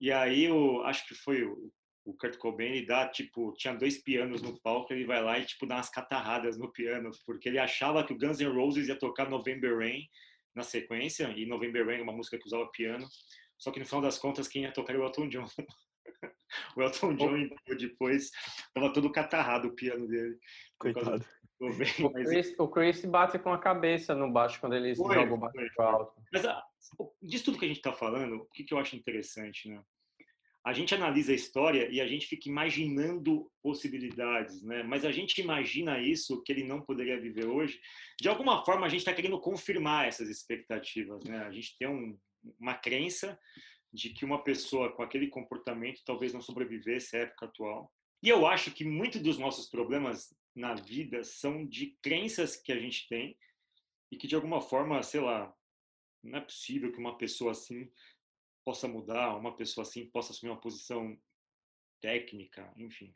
[0.01, 1.71] E aí, eu acho que foi o
[2.05, 5.45] o Kurt Cobain ele dá tipo tinha dois pianos no palco ele vai lá e
[5.45, 8.99] tipo dá umas catarradas no piano porque ele achava que o Guns N' Roses ia
[8.99, 10.09] tocar November Rain
[10.55, 13.07] na sequência e November Rain é uma música que usava piano
[13.59, 15.47] só que no final das contas quem ia tocar era o Elton John
[16.77, 18.31] o Elton John depois
[18.75, 20.39] tava todo catarrado o piano dele
[20.79, 21.25] coitado
[21.63, 25.81] o Chris, o Chris bate com a cabeça no baixo quando ele joga o baixo
[25.81, 26.21] alto.
[26.33, 26.61] Mas ah,
[27.23, 29.81] disso tudo que a gente está falando, o que, que eu acho interessante, né?
[30.65, 34.83] A gente analisa a história e a gente fica imaginando possibilidades, né?
[34.85, 37.81] Mas a gente imagina isso que ele não poderia viver hoje.
[38.21, 41.39] De alguma forma, a gente está querendo confirmar essas expectativas, né?
[41.39, 42.17] A gente tem um,
[42.61, 43.37] uma crença
[43.93, 47.93] de que uma pessoa com aquele comportamento talvez não sobrevivesse à época atual.
[48.23, 52.79] E eu acho que muitos dos nossos problemas na vida são de crenças que a
[52.79, 53.37] gente tem
[54.13, 55.53] e que de alguma forma, sei lá,
[56.23, 57.91] não é possível que uma pessoa assim
[58.65, 61.19] possa mudar, uma pessoa assim possa assumir uma posição
[62.01, 63.15] técnica, enfim.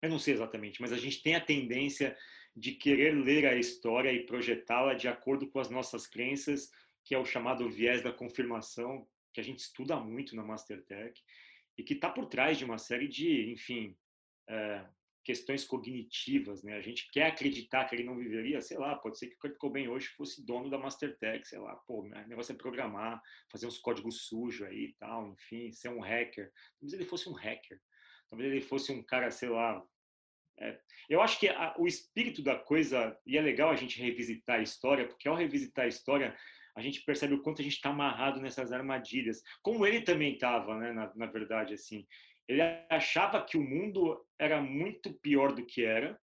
[0.00, 2.16] Eu não sei exatamente, mas a gente tem a tendência
[2.54, 6.70] de querer ler a história e projetá-la de acordo com as nossas crenças,
[7.04, 11.20] que é o chamado viés da confirmação, que a gente estuda muito na Mastertech,
[11.78, 13.96] e que está por trás de uma série de, enfim,
[14.48, 14.84] é,
[15.24, 16.74] questões cognitivas, né?
[16.74, 19.56] A gente quer acreditar que ele não viveria, sei lá, pode ser que o Kurt
[19.56, 23.78] Cobain hoje fosse dono da Mastertech, sei lá, pô, o negócio é programar, fazer uns
[23.78, 26.50] códigos sujos aí e tal, enfim, ser um hacker.
[26.78, 27.80] Talvez ele fosse um hacker.
[28.28, 29.82] Talvez ele fosse um cara, sei lá.
[30.58, 34.58] É, eu acho que a, o espírito da coisa, e é legal a gente revisitar
[34.58, 36.36] a história, porque ao revisitar a história,
[36.74, 40.76] a gente percebe o quanto a gente está amarrado nessas armadilhas, como ele também estava,
[40.78, 42.06] né, na, na verdade, assim.
[42.48, 46.18] Ele achava que o mundo era muito pior do que era,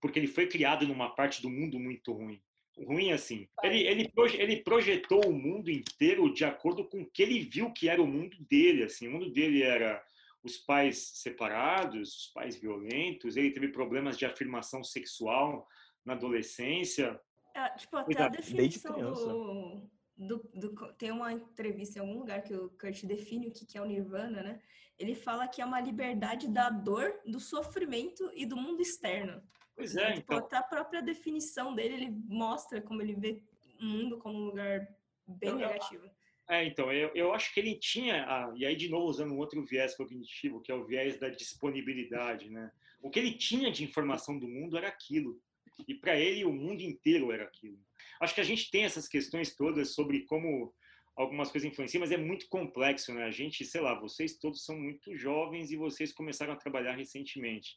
[0.00, 2.42] porque ele foi criado numa parte do mundo muito ruim.
[2.76, 3.48] Ruim assim.
[3.62, 7.88] Ele, ele, ele projetou o mundo inteiro de acordo com o que ele viu que
[7.88, 8.82] era o mundo dele.
[8.82, 9.08] Assim.
[9.08, 10.04] O mundo dele era
[10.44, 15.66] os pais separados, os pais violentos, ele teve problemas de afirmação sexual
[16.04, 17.18] na adolescência.
[17.54, 22.54] É, tipo, até a definição do, do, do, Tem uma entrevista em algum lugar que
[22.54, 24.60] o Kurt define o que é o Nirvana, né?
[24.98, 29.42] Ele fala que é uma liberdade da dor, do sofrimento e do mundo externo.
[29.76, 30.38] Pois é, tipo, então...
[30.38, 33.42] Até a própria definição dele, ele mostra como ele vê
[33.80, 34.88] o mundo como um lugar
[35.26, 36.08] bem eu, negativo.
[36.48, 39.38] É, então, eu, eu acho que ele tinha, ah, e aí de novo usando um
[39.38, 42.70] outro viés cognitivo, que é o viés da disponibilidade, né?
[43.02, 45.40] O que ele tinha de informação do mundo era aquilo.
[45.88, 47.78] E para ele o mundo inteiro era aquilo.
[48.20, 50.72] Acho que a gente tem essas questões todas sobre como
[51.16, 53.24] algumas coisas influenciam, mas é muito complexo, né?
[53.24, 57.76] A gente, sei lá, vocês todos são muito jovens e vocês começaram a trabalhar recentemente.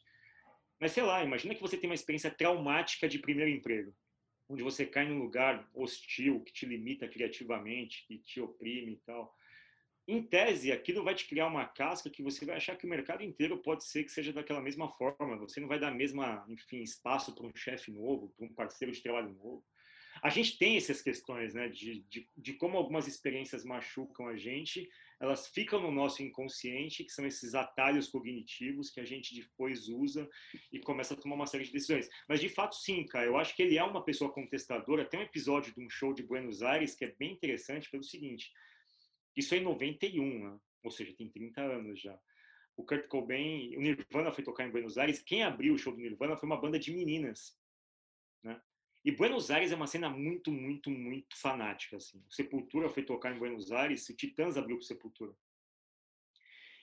[0.80, 3.94] Mas sei lá, imagina que você tem uma experiência traumática de primeiro emprego,
[4.48, 9.34] onde você cai num lugar hostil, que te limita criativamente, que te oprime e tal.
[10.06, 13.22] Em tese, aquilo vai te criar uma casca que você vai achar que o mercado
[13.22, 15.36] inteiro pode ser que seja daquela mesma forma.
[15.36, 19.02] Você não vai dar mesma, enfim, espaço para um chefe novo, para um parceiro de
[19.02, 19.64] trabalho novo
[20.22, 24.88] a gente tem essas questões, né, de, de, de, como algumas experiências machucam a gente,
[25.20, 30.28] elas ficam no nosso inconsciente, que são esses atalhos cognitivos que a gente depois usa
[30.72, 32.08] e começa a tomar uma série de decisões.
[32.28, 35.04] Mas de fato, sim, cara, eu acho que ele é uma pessoa contestadora.
[35.04, 38.52] Tem um episódio de um show de Buenos Aires que é bem interessante pelo seguinte:
[39.36, 40.58] isso é em 91, né?
[40.84, 42.18] ou seja, tem 30 anos já.
[42.76, 45.20] O Kurt Cobain, o Nirvana foi tocar em Buenos Aires.
[45.20, 47.58] Quem abriu o show do Nirvana foi uma banda de meninas,
[48.42, 48.60] né?
[49.08, 51.96] E Buenos Aires é uma cena muito, muito, muito fanática.
[51.96, 52.22] Assim.
[52.28, 55.32] O Sepultura foi tocar em Buenos Aires, o Titãs abriu para Sepultura.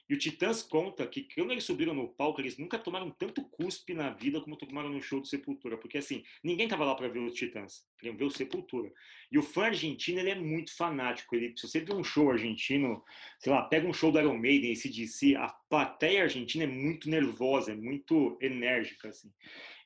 [0.07, 3.93] E o Titãs conta que quando eles subiram no palco, eles nunca tomaram tanto cuspe
[3.93, 5.77] na vida como tomaram no show do Sepultura.
[5.77, 8.91] Porque, assim, ninguém tava lá para ver os Titãs, queriam ver o Sepultura.
[9.31, 11.35] E o fã argentino, ele é muito fanático.
[11.35, 13.03] Ele, se você vê um show argentino,
[13.39, 17.09] sei lá, pega um show do Iron Maiden, esse DC, a plateia argentina é muito
[17.09, 19.31] nervosa, é muito enérgica, assim.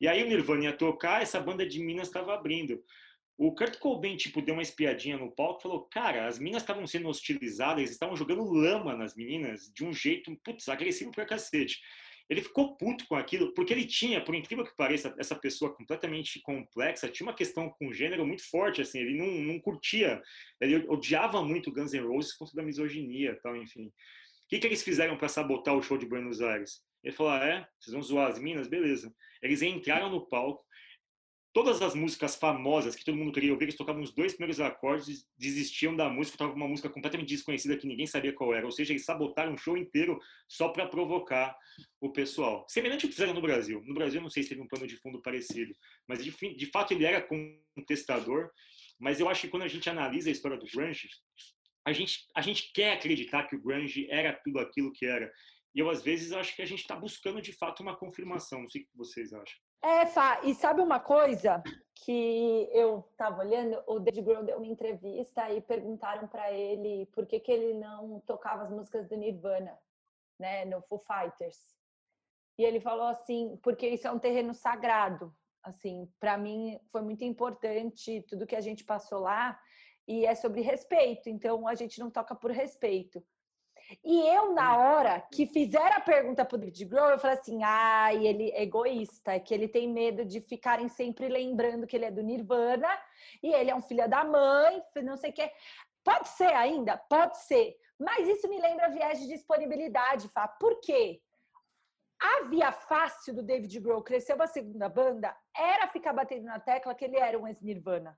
[0.01, 2.83] E aí o Nirvana ia tocar, essa banda de Minas estava abrindo.
[3.39, 6.85] O Kurt Cobain, tipo, deu uma espiadinha no palco e falou, cara, as meninas estavam
[6.85, 11.79] sendo hostilizadas, eles estavam jogando lama nas meninas de um jeito, putz, agressivo pra cacete.
[12.29, 16.41] Ele ficou puto com aquilo, porque ele tinha, por incrível que pareça, essa pessoa completamente
[16.41, 20.21] complexa, tinha uma questão com gênero muito forte, assim, ele não, não curtia,
[20.59, 23.85] ele odiava muito Guns N' Roses por conta da misoginia tal, enfim.
[23.85, 26.81] O que, que eles fizeram para sabotar o show de Buenos Aires?
[27.01, 27.67] Ele falou, ah, é?
[27.79, 28.67] Vocês vão zoar as minas?
[28.67, 29.15] Beleza.
[29.41, 30.65] Eles entraram no palco,
[31.53, 35.25] todas as músicas famosas que todo mundo queria ouvir, eles tocavam os dois primeiros acordes,
[35.37, 38.65] desistiam da música, tocavam uma música completamente desconhecida que ninguém sabia qual era.
[38.65, 41.57] Ou seja, eles sabotaram o show inteiro só para provocar
[41.99, 42.65] o pessoal.
[42.69, 43.81] Semelhante ao que fizeram no Brasil.
[43.85, 45.73] No Brasil, não sei se teve um pano de fundo parecido,
[46.07, 47.27] mas de, de fato ele era
[47.75, 48.49] contestador.
[48.99, 51.09] Mas eu acho que quando a gente analisa a história do grunge,
[51.85, 55.31] a gente, a gente quer acreditar que o grunge era tudo aquilo que era.
[55.73, 58.61] E eu, às vezes, acho que a gente está buscando, de fato, uma confirmação.
[58.61, 59.57] Não sei o que vocês acham.
[59.81, 61.63] É, Fá, e sabe uma coisa
[61.95, 63.81] que eu estava olhando?
[63.87, 68.19] O David Grohl deu uma entrevista e perguntaram para ele por que, que ele não
[68.21, 69.77] tocava as músicas do Nirvana,
[70.37, 71.77] né, no Foo Fighters.
[72.57, 75.33] E ele falou assim, porque isso é um terreno sagrado.
[75.63, 79.57] Assim, para mim foi muito importante tudo que a gente passou lá
[80.05, 81.29] e é sobre respeito.
[81.29, 83.25] Então a gente não toca por respeito.
[84.03, 88.13] E eu, na hora que fizeram a pergunta pro David Grohl, eu falei assim: ah,
[88.13, 92.11] ele é egoísta, é que ele tem medo de ficarem sempre lembrando que ele é
[92.11, 92.89] do Nirvana
[93.41, 95.51] e ele é um filho da mãe, não sei o quê.
[96.03, 96.97] Pode ser ainda?
[96.97, 97.75] Pode ser.
[97.97, 100.47] Mas isso me lembra viés de disponibilidade, Fá.
[100.47, 101.21] Por quê?
[102.21, 106.93] A via fácil do David Grohl crescer uma segunda banda era ficar batendo na tecla
[106.93, 108.17] que ele era um ex-Nirvana.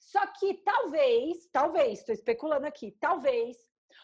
[0.00, 3.56] Só que talvez, talvez, estou especulando aqui, talvez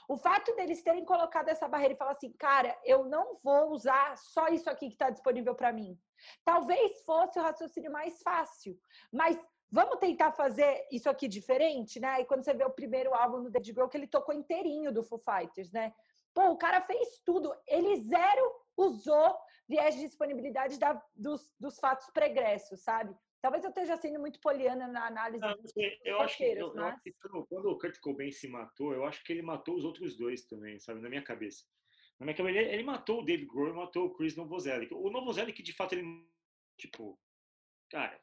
[0.09, 4.17] o fato deles terem colocado essa barreira e falar assim, cara, eu não vou usar
[4.17, 5.99] só isso aqui que está disponível para mim.
[6.45, 8.79] Talvez fosse o raciocínio mais fácil,
[9.13, 9.39] mas
[9.71, 12.21] vamos tentar fazer isso aqui diferente, né?
[12.21, 15.05] E quando você vê o primeiro álbum do David Grohl, que ele tocou inteirinho do
[15.05, 15.93] Foo Fighters, né?
[16.35, 17.55] Pô, o cara fez tudo.
[17.67, 19.37] Ele zero usou
[19.69, 23.15] viés de disponibilidade da, dos, dos fatos pregressos, sabe?
[23.43, 25.73] Talvez eu esteja sendo muito poliana na análise não, dos
[26.05, 27.15] eu acho que, eu, eu acho que
[27.49, 30.79] quando o Kurt Cobain se matou, eu acho que ele matou os outros dois também,
[30.79, 31.01] sabe?
[31.01, 31.65] Na minha cabeça.
[32.19, 34.93] Na minha cabeça, ele, ele matou o Dave Grohl, matou o Chris Novoselic.
[34.93, 36.05] O Novoselic, de fato, ele...
[36.77, 37.19] Tipo,
[37.89, 38.21] cara...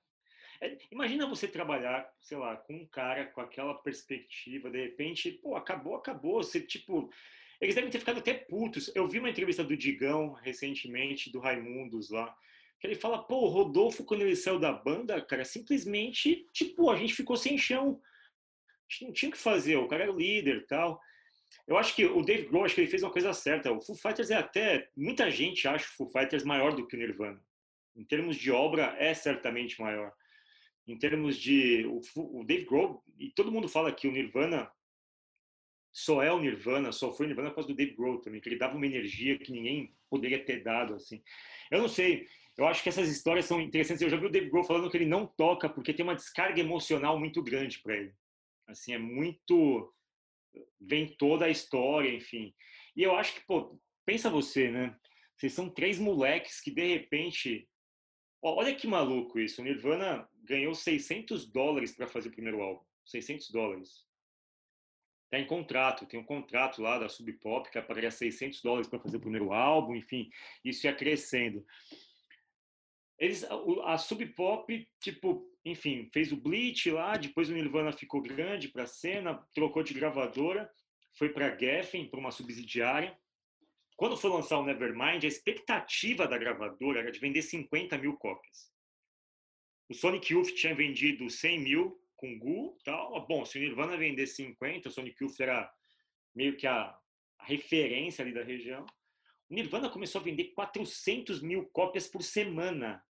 [0.59, 5.55] É, imagina você trabalhar, sei lá, com um cara com aquela perspectiva, de repente, pô,
[5.55, 6.43] acabou, acabou.
[6.43, 7.11] Você, tipo...
[7.59, 8.95] Eles devem ter ficado até putos.
[8.95, 12.35] Eu vi uma entrevista do Digão, recentemente, do Raimundos lá,
[12.79, 16.95] que ele fala, pô, o Rodolfo, quando ele saiu da banda, cara, simplesmente, tipo, a
[16.95, 17.99] gente ficou sem chão.
[18.89, 20.99] A gente não tinha o que fazer, o cara era o líder tal.
[21.67, 23.71] Eu acho que o Dave Grohl, acho que ele fez uma coisa certa.
[23.71, 26.99] O Foo Fighters é até, muita gente acha o Foo Fighters maior do que o
[26.99, 27.41] Nirvana.
[27.95, 30.13] Em termos de obra, é certamente maior.
[30.87, 32.01] Em termos de, o,
[32.39, 34.71] o Dave Grohl, e todo mundo fala que o Nirvana
[35.91, 38.47] só é o Nirvana, só foi o Nirvana por causa do Dave Grohl também, que
[38.47, 41.21] ele dava uma energia que ninguém poderia ter dado, assim.
[41.71, 44.01] Eu não sei, eu acho que essas histórias são interessantes.
[44.01, 46.59] Eu já vi o Dave Grohl falando que ele não toca porque tem uma descarga
[46.59, 48.13] emocional muito grande para ele.
[48.67, 49.93] Assim, é muito
[50.79, 52.53] vem toda a história, enfim.
[52.95, 54.97] E eu acho que, pô, pensa você, né?
[55.35, 57.69] Vocês são três moleques que de repente,
[58.41, 59.61] olha que maluco isso.
[59.61, 62.83] O Nirvana ganhou 600 dólares para fazer o primeiro álbum.
[63.05, 64.07] 600 dólares.
[65.29, 68.99] Tá em contrato, tem um contrato lá da Sub Pop que aparece 600 dólares para
[68.99, 70.29] fazer o primeiro álbum, enfim,
[70.63, 71.65] isso ia crescendo.
[73.19, 78.67] Eles, a, Sub Pop, tipo, enfim, fez o Bleach lá, depois o Nirvana ficou grande
[78.67, 80.69] para a cena, trocou de gravadora,
[81.17, 83.17] foi para Geffen, para uma subsidiária.
[83.95, 88.71] Quando foi lançar o Nevermind, a expectativa da gravadora era de vender 50 mil cópias.
[89.89, 93.25] O Sonic Youth tinha vendido 100 mil com Gu, tal.
[93.25, 95.71] Bom, se o Nirvana vender 50, o Sonic Youth era
[96.35, 96.95] meio que a
[97.41, 98.85] referência ali da região.
[99.49, 103.03] O Nirvana começou a vender 400 mil cópias por semana.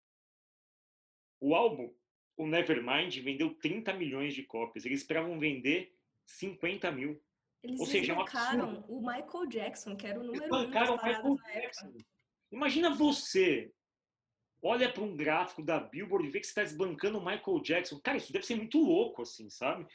[1.40, 1.94] O álbum,
[2.36, 4.86] o Nevermind, vendeu 30 milhões de cópias.
[4.86, 5.96] Eles esperavam vender
[6.26, 7.22] 50 mil.
[7.64, 10.94] Eles Ou seja, é um o Michael Jackson, que era o número um das o
[10.96, 11.94] Michael Jackson.
[12.52, 13.72] Imagina você
[14.62, 18.00] olha para um gráfico da Billboard e vê que você está desbancando o Michael Jackson.
[18.00, 19.86] Cara, isso deve ser muito louco, assim, sabe?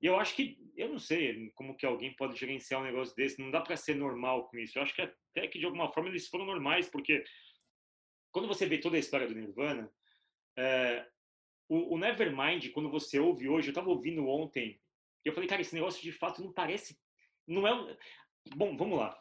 [0.00, 3.40] E eu acho que, eu não sei como que alguém pode gerenciar um negócio desse,
[3.40, 4.76] não dá para ser normal com isso.
[4.76, 7.24] Eu acho que até que de alguma forma eles foram normais, porque
[8.32, 9.88] quando você vê toda a história do Nirvana,
[10.56, 11.06] é,
[11.68, 14.80] o, o, Nevermind, quando você ouve hoje, eu estava ouvindo ontem,
[15.24, 16.98] e eu falei, cara, esse negócio de fato não parece.
[17.46, 17.96] Não é.
[18.54, 19.16] Bom, vamos lá.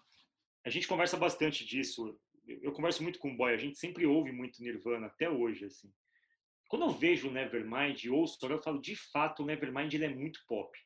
[0.65, 2.19] A gente conversa bastante disso.
[2.47, 5.91] Eu converso muito com o Boy, a gente sempre ouve muito Nirvana, até hoje, assim.
[6.67, 10.39] Quando eu vejo o Nevermind, ouço, eu falo, de fato, o Nevermind ele é muito
[10.47, 10.77] pop.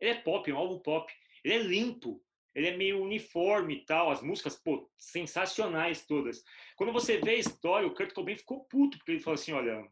[0.00, 1.12] Ele é pop, é um álbum pop.
[1.44, 2.22] Ele é limpo,
[2.56, 4.10] ele é meio uniforme e tal.
[4.10, 6.42] As músicas, pô, sensacionais todas.
[6.74, 9.86] Quando você vê a história, o Kurt Cobain ficou puto, porque ele falou assim: olha,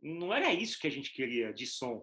[0.00, 2.02] não era isso que a gente queria de som.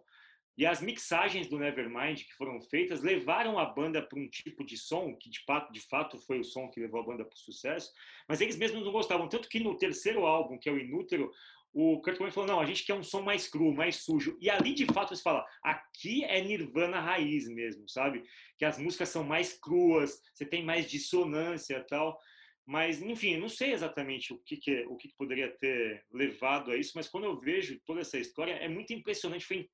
[0.55, 4.75] E as mixagens do Nevermind que foram feitas levaram a banda para um tipo de
[4.75, 7.39] som que de fato, de fato foi o som que levou a banda para o
[7.39, 7.91] sucesso,
[8.27, 9.27] mas eles mesmos não gostavam.
[9.27, 11.31] Tanto que no terceiro álbum, que é o Inútero,
[11.79, 14.35] o Kurt Cobain falou: não, a gente quer um som mais cru, mais sujo.
[14.41, 18.23] E ali, de fato, você fala: aqui é Nirvana raiz mesmo, sabe?
[18.57, 22.19] Que as músicas são mais cruas, você tem mais dissonância tal.
[22.65, 26.93] Mas, enfim, não sei exatamente o que, que o que poderia ter levado a isso,
[26.95, 29.45] mas quando eu vejo toda essa história, é muito impressionante.
[29.45, 29.69] Foi em,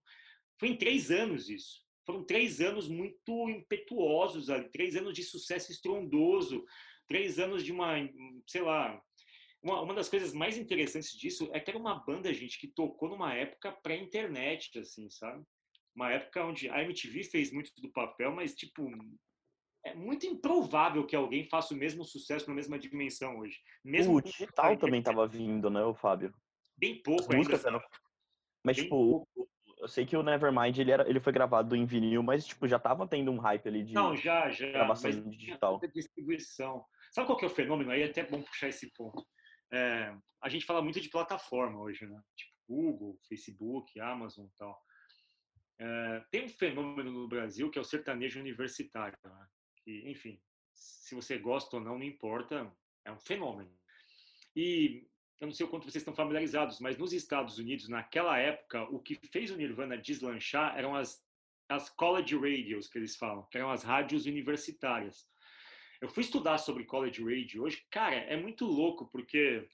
[0.59, 1.83] foi em três anos isso.
[2.05, 6.65] Foram três anos muito impetuosos ali, três anos de sucesso estrondoso,
[7.07, 7.95] três anos de uma,
[8.45, 9.01] sei lá,
[9.63, 13.09] uma, uma das coisas mais interessantes disso é que era uma banda, gente, que tocou
[13.09, 15.41] numa época pré-internet, assim, sabe?
[15.95, 18.91] Uma época onde a MTV fez muito do papel, mas, tipo,
[19.85, 23.57] é muito improvável que alguém faça o mesmo sucesso na mesma dimensão hoje.
[23.83, 26.33] Mesmo o digital também estava vindo, né, o Fábio?
[26.77, 27.57] Bem pouco ainda.
[27.57, 27.81] Sendo...
[28.65, 29.49] Mas, Bem tipo, pouco.
[29.77, 32.79] eu sei que o Nevermind, ele, era, ele foi gravado em vinil, mas, tipo, já
[32.79, 35.79] tava tendo um hype ali de Não, já, já, gravação digital.
[35.93, 36.85] distribuição.
[37.11, 37.91] Sabe qual que é o fenômeno?
[37.91, 39.23] Aí é até bom puxar esse ponto.
[39.73, 42.21] É, a gente fala muito de plataforma hoje, né?
[42.35, 44.79] Tipo Google, Facebook, Amazon e tal.
[45.79, 49.17] É, tem um fenômeno no Brasil que é o sertanejo universitário.
[49.23, 49.47] Né?
[49.83, 50.39] Que, enfim,
[50.73, 52.71] se você gosta ou não, não importa,
[53.03, 53.75] é um fenômeno.
[54.55, 55.07] E
[55.41, 58.99] eu não sei o quanto vocês estão familiarizados, mas nos Estados Unidos, naquela época, o
[58.99, 61.21] que fez o Nirvana deslanchar eram as,
[61.67, 65.27] as college radios, que eles falam, que eram as rádios universitárias.
[66.03, 69.65] Eu fui estudar sobre college radio hoje, cara, é muito louco porque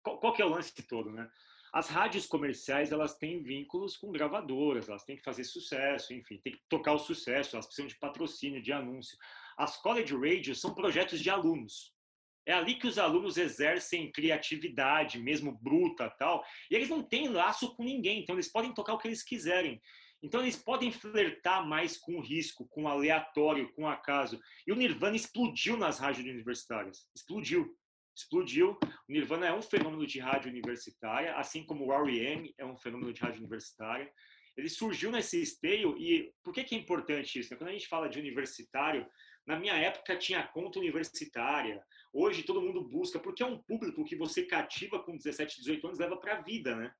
[0.00, 1.28] qual, qual que é o lance todo, né?
[1.72, 6.52] As rádios comerciais, elas têm vínculos com gravadoras, elas têm que fazer sucesso, enfim, tem
[6.52, 9.18] que tocar o sucesso, elas precisam de patrocínio, de anúncio.
[9.56, 11.92] As college radios são projetos de alunos.
[12.46, 17.74] É ali que os alunos exercem criatividade, mesmo bruta, tal, e eles não têm laço
[17.74, 19.82] com ninguém, então eles podem tocar o que eles quiserem.
[20.22, 24.40] Então eles podem flertar mais com o risco, com o aleatório, com o acaso.
[24.66, 27.06] E o Nirvana explodiu nas rádios universitárias.
[27.14, 27.76] Explodiu.
[28.16, 28.76] Explodiu.
[28.82, 32.52] O Nirvana é um fenômeno de rádio universitária, assim como o R.E.M.
[32.58, 34.12] é um fenômeno de rádio universitária.
[34.56, 37.56] Ele surgiu nesse esteio e por que, que é importante isso?
[37.56, 39.08] Quando a gente fala de universitário,
[39.46, 41.80] na minha época tinha conta universitária.
[42.12, 45.98] Hoje todo mundo busca, porque é um público que você cativa com 17, 18 anos
[46.00, 46.92] leva para a vida, né?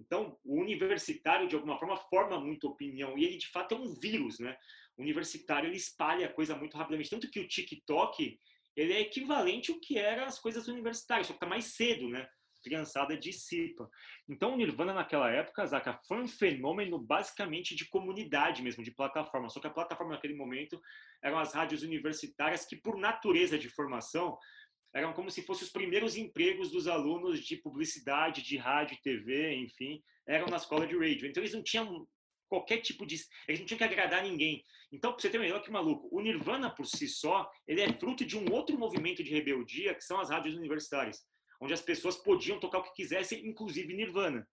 [0.00, 3.16] Então, o universitário, de alguma forma, forma muita opinião.
[3.18, 4.56] E ele, de fato, é um vírus, né?
[4.96, 7.10] O universitário, ele espalha a coisa muito rapidamente.
[7.10, 8.38] Tanto que o TikTok,
[8.76, 12.26] ele é equivalente ao que eram as coisas universitárias, só que está mais cedo, né?
[12.62, 13.88] Criançada dissipa.
[14.28, 19.48] Então, o Nirvana, naquela época, Zaka, foi um fenômeno basicamente de comunidade mesmo, de plataforma.
[19.48, 20.80] Só que a plataforma, naquele momento,
[21.22, 24.36] eram as rádios universitárias que, por natureza de formação,
[24.94, 30.02] eram como se fossem os primeiros empregos dos alunos de publicidade, de rádio, TV, enfim,
[30.26, 31.28] eram na escola de radio.
[31.28, 32.06] Então eles não tinham
[32.48, 34.64] qualquer tipo de, eles não tinham que agradar ninguém.
[34.92, 38.24] Então, para você ter ideia, que maluco, o Nirvana por si só, ele é fruto
[38.24, 41.24] de um outro movimento de rebeldia, que são as rádios universitárias,
[41.60, 44.46] onde as pessoas podiam tocar o que quisessem, inclusive Nirvana,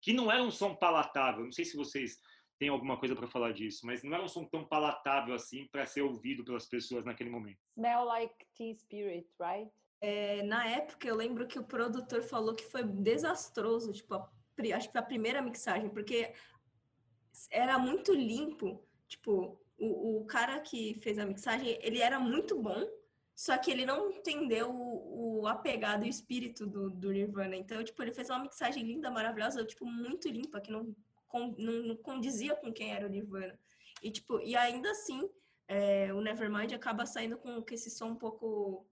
[0.00, 1.44] que não era um som palatável.
[1.44, 2.18] Não sei se vocês
[2.58, 5.86] tem alguma coisa para falar disso, mas não era um som tão palatável assim para
[5.86, 7.58] ser ouvido pelas pessoas naquele momento.
[7.76, 9.70] Smell like teen spirit, right?
[10.00, 14.30] É, na época eu lembro que o produtor falou que foi desastroso, tipo, a,
[14.76, 16.32] acho que a primeira mixagem, porque
[17.50, 22.86] era muito limpo, tipo, o, o cara que fez a mixagem, ele era muito bom,
[23.34, 27.56] só que ele não entendeu o, o apegado e o espírito do, do Nirvana.
[27.56, 30.94] Então, tipo, ele fez uma mixagem linda, maravilhosa, tipo, muito limpa, que não
[31.38, 33.58] não, não condizia com quem era o Nirvana.
[34.02, 35.28] E, tipo, e ainda assim,
[35.68, 38.86] é, o Nevermind acaba saindo com, com esse som um pouco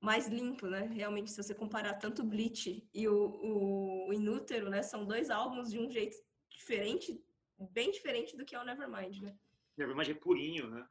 [0.00, 0.90] mais limpo, né?
[0.92, 4.82] Realmente, se você comparar tanto Bleach e o, o, o Inútero, né?
[4.82, 6.16] São dois álbuns de um jeito
[6.50, 7.20] diferente,
[7.72, 9.36] bem diferente do que é o Nevermind, né?
[9.76, 10.86] Nevermind é purinho, né?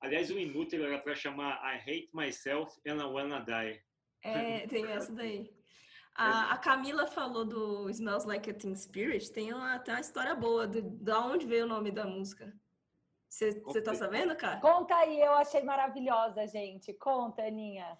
[0.00, 3.82] Aliás, o Inútero era para chamar I Hate Myself and I Wanna Die.
[4.22, 5.55] É, tem essa daí.
[6.16, 10.34] A, a, Camila falou do Smells Like a Teen Spirit, tem uma, tem uma história
[10.34, 12.52] boa, de, de onde veio o nome da música.
[13.28, 14.60] Você tá sabendo, cara?
[14.60, 16.94] Conta aí, eu achei maravilhosa, gente.
[16.94, 17.98] Conta, Aninha.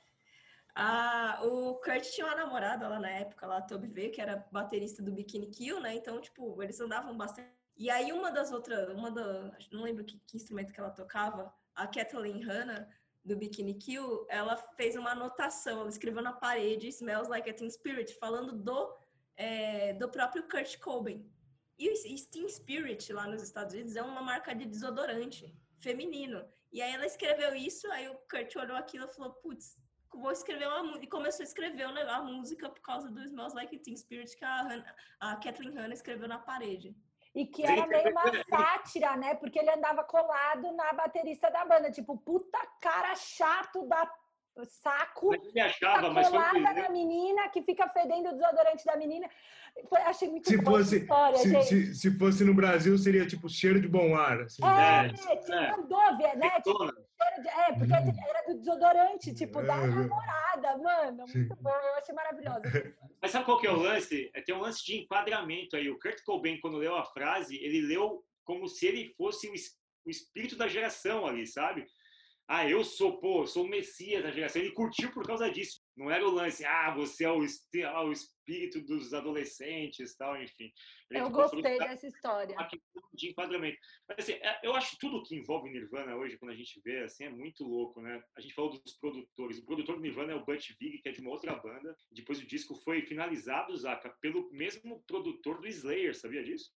[0.74, 4.46] Ah, o Kurt tinha uma namorada lá na época, lá, a Toby V, que era
[4.50, 5.94] baterista do Bikini Kill, né?
[5.94, 7.50] Então, tipo, eles andavam bastante.
[7.76, 9.50] E aí, uma das outras, uma da.
[9.70, 12.88] Não lembro que, que instrumento que ela tocava, a Kathleen Hanna,
[13.26, 17.68] do Bikini Kill, ela fez uma anotação, ela escreveu na parede Smells Like a Teen
[17.68, 18.94] Spirit, falando do,
[19.36, 21.28] é, do próprio Kurt Cobain.
[21.78, 21.94] E o
[22.30, 26.48] Teen Spirit, lá nos Estados Unidos, é uma marca de desodorante feminino.
[26.72, 29.76] E aí ela escreveu isso, aí o Kurt olhou aquilo e falou, putz,
[30.14, 31.04] vou escrever uma música.
[31.04, 34.94] E começou a escrever a música por causa do Smells Like Teen Spirit que a,
[35.20, 36.96] a Kathleen Hanna escreveu na parede.
[37.36, 39.34] E que era meio uma sátira, né?
[39.34, 41.90] Porque ele andava colado na baterista da banda.
[41.90, 44.10] Tipo, puta cara chato da
[44.64, 45.34] saco.
[45.34, 49.28] Ele achava, mas colada na menina que fica fedendo o desodorante da menina.
[49.88, 53.78] Foi, achei muito se fosse, história, se, se, se, fosse no Brasil, seria tipo cheiro
[53.78, 54.40] de bom ar.
[54.40, 55.70] Assim, é, é, tinha é.
[55.72, 56.50] mandou ver, né?
[56.62, 58.28] Tipo, cheiro de, é, porque hum.
[58.28, 59.86] era do desodorante, tipo, da é.
[59.86, 61.24] namorada, mano.
[61.32, 62.62] Muito bom, eu achei maravilhoso.
[63.20, 64.30] Mas sabe qual que é o lance?
[64.34, 65.90] É, tem um lance de enquadramento aí.
[65.90, 69.52] O Kurt Cobain, quando leu a frase, ele leu como se ele fosse o,
[70.06, 71.86] o espírito da geração ali, sabe?
[72.48, 74.62] Ah, eu sou, pô, sou o Messias da geração.
[74.62, 75.80] Ele curtiu por causa disso.
[75.96, 80.70] Não era o lance, ah, você é o, ah, o espírito dos adolescentes, tal, enfim.
[81.10, 82.56] Ele eu gostei dessa história.
[83.12, 83.76] De enquadramento.
[84.08, 87.24] Mas, assim, é, eu acho tudo que envolve Nirvana hoje, quando a gente vê, assim,
[87.24, 88.22] é muito louco, né?
[88.36, 89.58] A gente falou dos produtores.
[89.58, 91.96] O produtor do Nirvana é o Butch Vig, que é de uma outra banda.
[92.12, 96.70] Depois o disco foi finalizado, Zaca, pelo mesmo produtor do Slayer, sabia disso?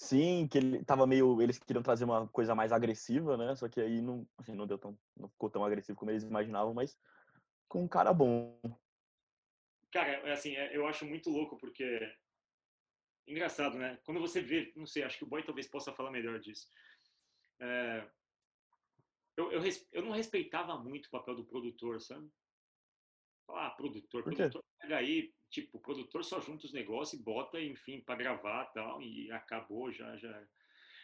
[0.00, 1.42] Sim, que ele tava meio.
[1.42, 3.54] Eles queriam trazer uma coisa mais agressiva, né?
[3.54, 4.98] Só que aí não, assim, não deu tão.
[5.14, 6.98] não ficou tão agressivo como eles imaginavam, mas
[7.68, 8.58] com um cara bom.
[9.92, 12.00] Cara, é assim, é, eu acho muito louco porque.
[13.26, 13.98] Engraçado, né?
[14.02, 16.66] Quando você vê, não sei, acho que o Boy talvez possa falar melhor disso.
[17.60, 18.08] É...
[19.36, 22.26] Eu, eu, eu não respeitava muito o papel do produtor, sabe?
[23.56, 28.00] Ah, produtor, produtor pega aí, tipo, o produtor só junta os negócios e bota, enfim,
[28.00, 30.42] para gravar tal, e acabou, já, já.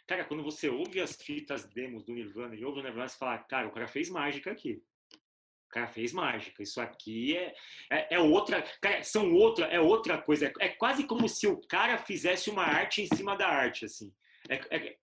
[0.06, 3.38] Cara, quando você ouve as fitas demos do Nirvana e ouve o Nirvana, você fala,
[3.38, 4.82] cara, o cara fez mágica aqui.
[5.66, 6.62] O cara fez mágica.
[6.62, 7.54] Isso aqui é,
[7.90, 8.62] é, é outra.
[8.80, 10.46] Cara, são outra, é outra coisa.
[10.46, 14.12] É, é, quase como se o cara fizesse uma arte em cima da arte, assim.
[14.48, 14.96] É, é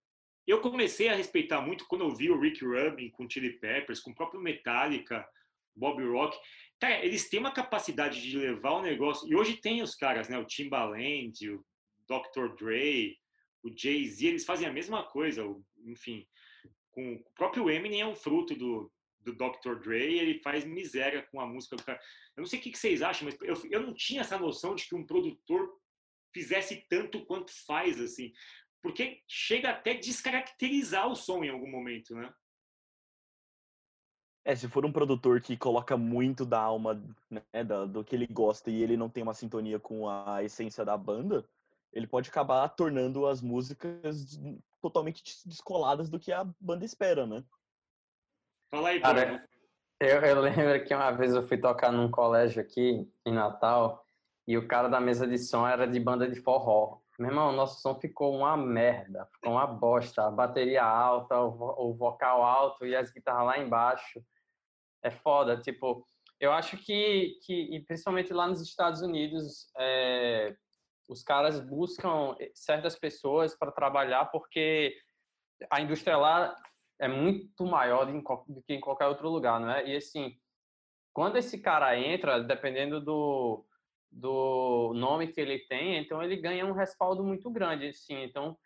[0.46, 4.12] eu comecei a respeitar muito quando eu vi o Rick Rubin com Chili Peppers, com
[4.12, 5.26] o próprio Metallica,
[5.76, 6.38] Bob Rock.
[6.84, 9.26] Cara, eles têm uma capacidade de levar o negócio.
[9.32, 10.38] E hoje tem os caras, né?
[10.38, 11.66] O Timbaland, o
[12.06, 12.54] Dr.
[12.58, 13.18] Dre,
[13.64, 15.46] o Jay-Z, eles fazem a mesma coisa.
[15.86, 16.28] Enfim,
[16.92, 19.80] com o próprio Eminem é um fruto do, do Dr.
[19.82, 22.02] Dre, ele faz miséria com a música do cara.
[22.36, 24.86] Eu não sei o que vocês acham, mas eu, eu não tinha essa noção de
[24.86, 25.74] que um produtor
[26.34, 28.34] fizesse tanto quanto faz, assim.
[28.82, 32.30] Porque chega até descaracterizar o som em algum momento, né?
[34.46, 38.28] É, se for um produtor que coloca muito da alma, né, da, do que ele
[38.28, 41.46] gosta e ele não tem uma sintonia com a essência da banda,
[41.94, 44.38] ele pode acabar tornando as músicas
[44.82, 47.41] totalmente descoladas do que a banda espera, né?
[48.70, 49.48] Fala aí, Cara,
[50.02, 54.06] eu, eu lembro que uma vez eu fui tocar num colégio aqui em Natal
[54.46, 57.00] e o cara da mesa de som era de banda de forró.
[57.18, 60.24] Meu irmão, nosso som ficou uma merda, ficou uma bosta.
[60.24, 64.22] A bateria alta, o, o vocal alto e as guitarras lá embaixo
[65.04, 65.58] é foda.
[65.58, 66.06] Tipo,
[66.39, 70.56] eu acho que, que e principalmente lá nos Estados Unidos, é,
[71.08, 74.95] os caras buscam certas pessoas para trabalhar porque
[75.70, 76.56] a indústria lá
[76.99, 79.88] é muito maior do que em qualquer outro lugar, não é?
[79.88, 80.38] E assim,
[81.14, 83.66] quando esse cara entra, dependendo do,
[84.12, 88.24] do nome que ele tem, então ele ganha um respaldo muito grande, assim.
[88.24, 88.58] Então,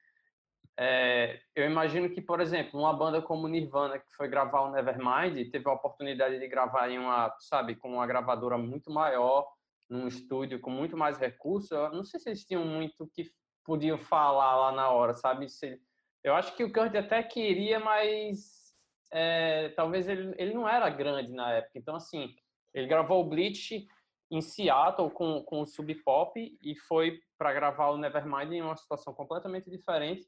[0.79, 5.49] é, eu imagino que, por exemplo, uma banda como Nirvana, que foi gravar o Nevermind,
[5.49, 9.47] teve a oportunidade de gravar em uma, sabe, com uma gravadora muito maior,
[9.89, 11.71] num estúdio com muito mais recursos.
[11.71, 13.31] Eu não sei se eles tinham muito que
[13.65, 15.49] podiam falar lá na hora, sabe?
[15.49, 15.81] Se,
[16.23, 18.75] eu acho que o Kurt até queria, mas
[19.11, 21.79] é, talvez ele, ele não era grande na época.
[21.79, 22.35] Então, assim,
[22.71, 23.87] ele gravou o Bleach
[24.29, 28.75] em Seattle com, com o Sub Pop e foi para gravar o Nevermind em uma
[28.75, 30.27] situação completamente diferente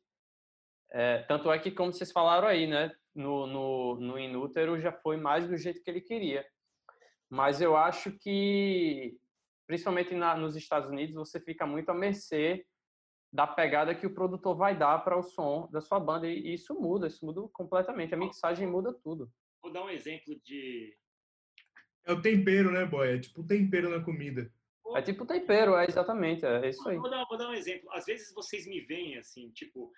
[0.92, 5.18] é, tanto é que, como vocês falaram aí, né, no, no, no Inútero já foi
[5.18, 6.46] mais do jeito que ele queria.
[7.30, 9.18] Mas eu acho que,
[9.68, 12.66] principalmente na, nos Estados Unidos, você fica muito à mercê
[13.32, 16.28] da pegada que o produtor vai dar para o som da sua banda.
[16.28, 18.14] E isso muda, isso muda completamente.
[18.14, 19.32] A mixagem muda tudo.
[19.62, 20.98] Vou dar um exemplo de.
[22.06, 23.16] É o tempero, né, boy?
[23.16, 24.52] É tipo tempero na comida.
[24.96, 26.98] É tipo tempero, é exatamente, é isso aí.
[26.98, 27.88] Vou dar, vou dar um exemplo.
[27.92, 29.92] Às vezes vocês me veem assim, tipo,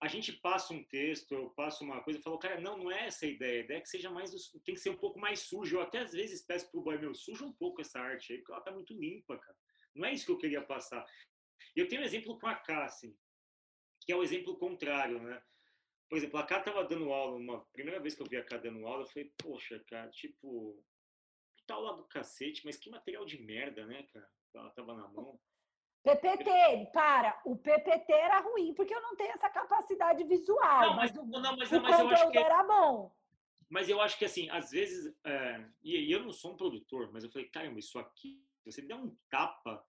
[0.00, 3.06] a gente passa um texto, eu passo uma coisa, e falo, cara, não, não é
[3.06, 3.60] essa a ideia.
[3.60, 4.30] A ideia é que seja mais,
[4.64, 5.76] tem que ser um pouco mais sujo.
[5.76, 8.52] Eu até às vezes peço pro boy, meu, suja um pouco essa arte aí, porque
[8.52, 9.56] ela tá muito limpa, cara.
[9.94, 11.04] Não é isso que eu queria passar.
[11.76, 13.14] E eu tenho um exemplo com a K, assim,
[14.00, 15.42] que é o exemplo contrário, né?
[16.08, 18.56] Por exemplo, a K tava dando aula, uma primeira vez que eu vi a K
[18.56, 20.82] dando aula, eu falei, poxa, cara, tipo,
[21.66, 24.28] tá lá do cacete, mas que material de merda, né, cara?
[24.54, 25.38] Ela tava na mão.
[26.02, 30.80] PPT, para, o PPT era ruim, porque eu não tenho essa capacidade visual.
[30.80, 33.14] Não, mas, o, não, mas, o mas eu acho que é era bom.
[33.68, 37.10] Mas eu acho que, assim, às vezes, é, e, e eu não sou um produtor,
[37.12, 39.84] mas eu falei, caramba, isso aqui, você der um tapa,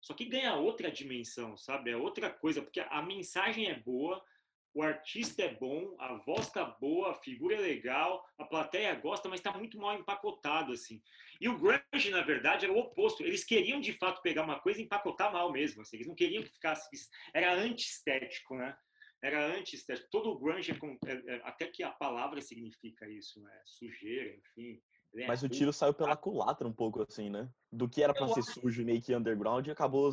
[0.00, 1.90] só que ganha outra dimensão, sabe?
[1.90, 4.22] É outra coisa, porque a mensagem é boa,
[4.74, 9.28] o artista é bom, a voz tá boa, a figura é legal, a plateia gosta,
[9.28, 11.00] mas está muito mal empacotado, assim.
[11.40, 13.22] E o grunge, na verdade, era o oposto.
[13.22, 15.82] Eles queriam, de fato, pegar uma coisa e empacotar mal mesmo.
[15.82, 15.96] Assim.
[15.96, 16.88] Eles não queriam que ficasse...
[17.32, 18.76] Era antiestético, né?
[19.22, 20.08] Era antiestético.
[20.10, 23.52] Todo o grunge, é, é, é, até que a palavra significa isso, né?
[23.64, 24.80] Sujeira, enfim.
[25.16, 27.48] É Mas o tiro saiu pela culatra um pouco, assim, né?
[27.70, 30.10] Do que era para ser sujo e meio que underground, acabou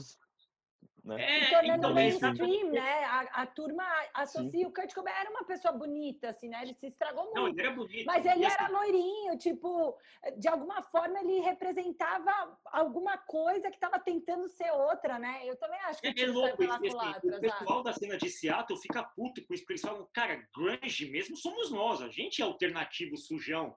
[1.04, 1.20] né?
[1.20, 3.04] É, se tornando então, mainstream, né?
[3.06, 4.66] A, a turma associa Sim.
[4.66, 6.62] o Kurt Cobain era uma pessoa bonita, assim, né?
[6.62, 7.36] Ele se estragou muito.
[7.36, 8.06] Não, ele era bonito.
[8.06, 8.74] Mas ele era assim...
[8.74, 9.98] loirinho, tipo,
[10.38, 15.42] de alguma forma ele representava alguma coisa que estava tentando ser outra, né?
[15.46, 18.30] Eu também acho que é, é louco, pela assim, culatra, O pessoal da cena de
[18.30, 22.42] Seattle fica puto com isso, porque eles falam, cara, grunge mesmo somos nós, a gente
[22.42, 23.76] é alternativo sujão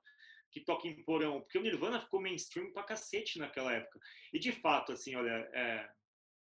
[0.50, 3.98] que toca em porão, porque o Nirvana ficou mainstream pra cacete naquela época.
[4.32, 5.88] E de fato, assim, olha, é,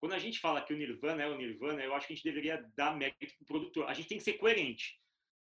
[0.05, 2.27] quando a gente fala que o Nirvana é o Nirvana, eu acho que a gente
[2.27, 3.89] deveria dar mérito pro produtor.
[3.89, 5.01] A gente tem que ser coerente.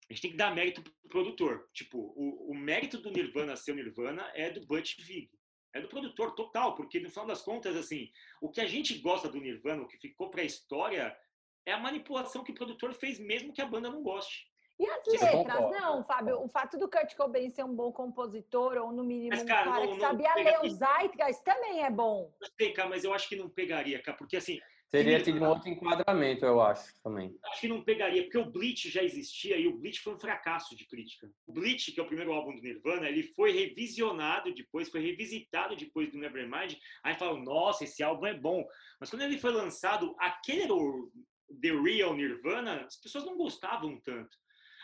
[0.10, 1.70] A gente tem que dar mérito pro produtor.
[1.74, 5.30] Tipo, o, o mérito do Nirvana ser o Nirvana é do Butch Vig.
[5.74, 9.28] É do produtor total, porque no final das contas, assim, o que a gente gosta
[9.28, 11.14] do Nirvana, o que ficou para a história,
[11.66, 14.48] é a manipulação que o produtor fez, mesmo que a banda não goste.
[14.78, 15.72] E as letras?
[15.72, 19.44] Não, Fábio, o fato do Kurt Cobain ser um bom compositor, ou no mínimo mas,
[19.44, 22.34] cara, um cara não, que não sabia ler o Zeitgeist, também é bom.
[22.42, 24.60] Eu sei, cara, mas eu acho que não pegaria, cara, porque assim...
[24.92, 27.38] Teria tido um outro enquadramento, eu acho, também.
[27.46, 30.76] Acho que não pegaria, porque o Bleach já existia e o Bleach foi um fracasso
[30.76, 31.30] de crítica.
[31.46, 35.76] O Bleach, que é o primeiro álbum do Nirvana, ele foi revisionado depois, foi revisitado
[35.76, 36.76] depois do Nevermind.
[37.04, 38.66] Aí falam, nossa, esse álbum é bom.
[39.00, 41.12] Mas quando ele foi lançado, aquele era o
[41.62, 44.38] The Real Nirvana, as pessoas não gostavam tanto.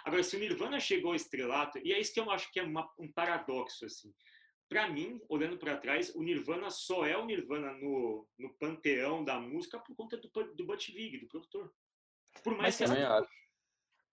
[0.03, 2.63] Agora, se o Nirvana chegou ao estrelato, e é isso que eu acho que é
[2.63, 4.13] uma, um paradoxo, assim.
[4.69, 9.39] Para mim, olhando para trás, o Nirvana só é o Nirvana no, no panteão da
[9.39, 11.73] música por conta do, do Butch Vig, do produtor.
[12.43, 12.85] Por mais Mas, que...
[12.85, 13.29] Também acho.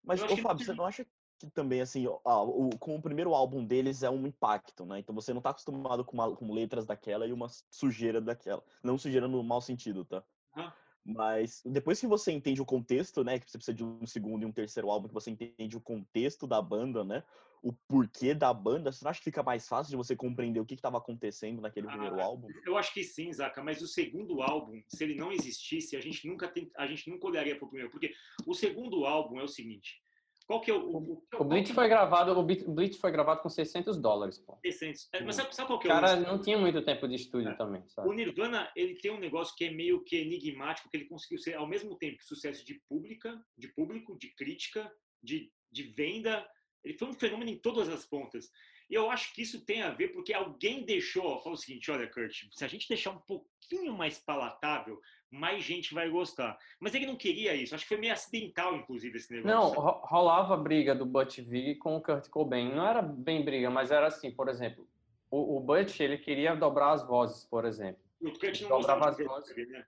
[0.03, 1.07] Mas, ô, Fábio, você não acha
[1.39, 4.99] que também, assim, ó, o, com o primeiro álbum deles é um impacto, né?
[4.99, 8.63] Então você não tá acostumado com, uma, com letras daquela e uma sujeira daquela.
[8.83, 10.25] Não sujeira no mau sentido, tá?
[10.55, 10.75] Ah.
[11.05, 13.39] Mas depois que você entende o contexto, né?
[13.39, 16.47] Que você precisa de um segundo e um terceiro álbum, que você entende o contexto
[16.47, 17.23] da banda, né?
[17.63, 20.67] O porquê da banda, você não acha que fica mais fácil de você compreender o
[20.67, 22.49] que estava acontecendo naquele ah, primeiro álbum?
[22.65, 26.27] Eu acho que sim, Zaca, mas o segundo álbum, se ele não existisse, a gente
[26.27, 27.91] nunca, tem, a gente nunca olharia para o primeiro.
[27.91, 28.15] Porque
[28.47, 30.01] o segundo álbum é o seguinte:
[30.49, 30.81] qual que é o.
[30.81, 34.59] O, o, o Bleach foi gravado, o Bleach foi gravado com 600 dólares, pô.
[34.65, 35.09] 600.
[35.13, 36.01] É, mas sabe, sabe qual que é o.
[36.01, 37.55] cara não tinha muito tempo de estúdio é.
[37.55, 38.09] também, sabe?
[38.09, 41.55] O Nirvana, ele tem um negócio que é meio que enigmático, que ele conseguiu ser
[41.55, 44.91] ao mesmo tempo sucesso de pública, de público, de crítica,
[45.23, 46.49] de, de venda.
[46.83, 48.51] Ele foi um fenômeno em todas as pontas.
[48.89, 52.09] E eu acho que isso tem a ver porque alguém deixou, falou o seguinte, olha,
[52.09, 54.99] Kurt, se a gente deixar um pouquinho mais palatável,
[55.31, 56.59] mais gente vai gostar.
[56.81, 57.75] Mas ele não queria isso.
[57.75, 59.55] Acho que foi meio acidental, inclusive, esse negócio.
[59.55, 62.75] Não, rolava briga do Butch Vig com o Kurt Cobain.
[62.75, 64.89] Não era bem briga, mas era assim, por exemplo,
[65.31, 68.03] o, o Butch, ele queria dobrar as vozes, por exemplo.
[68.21, 69.55] O Kurt não dobrava as vozes.
[69.69, 69.85] Né?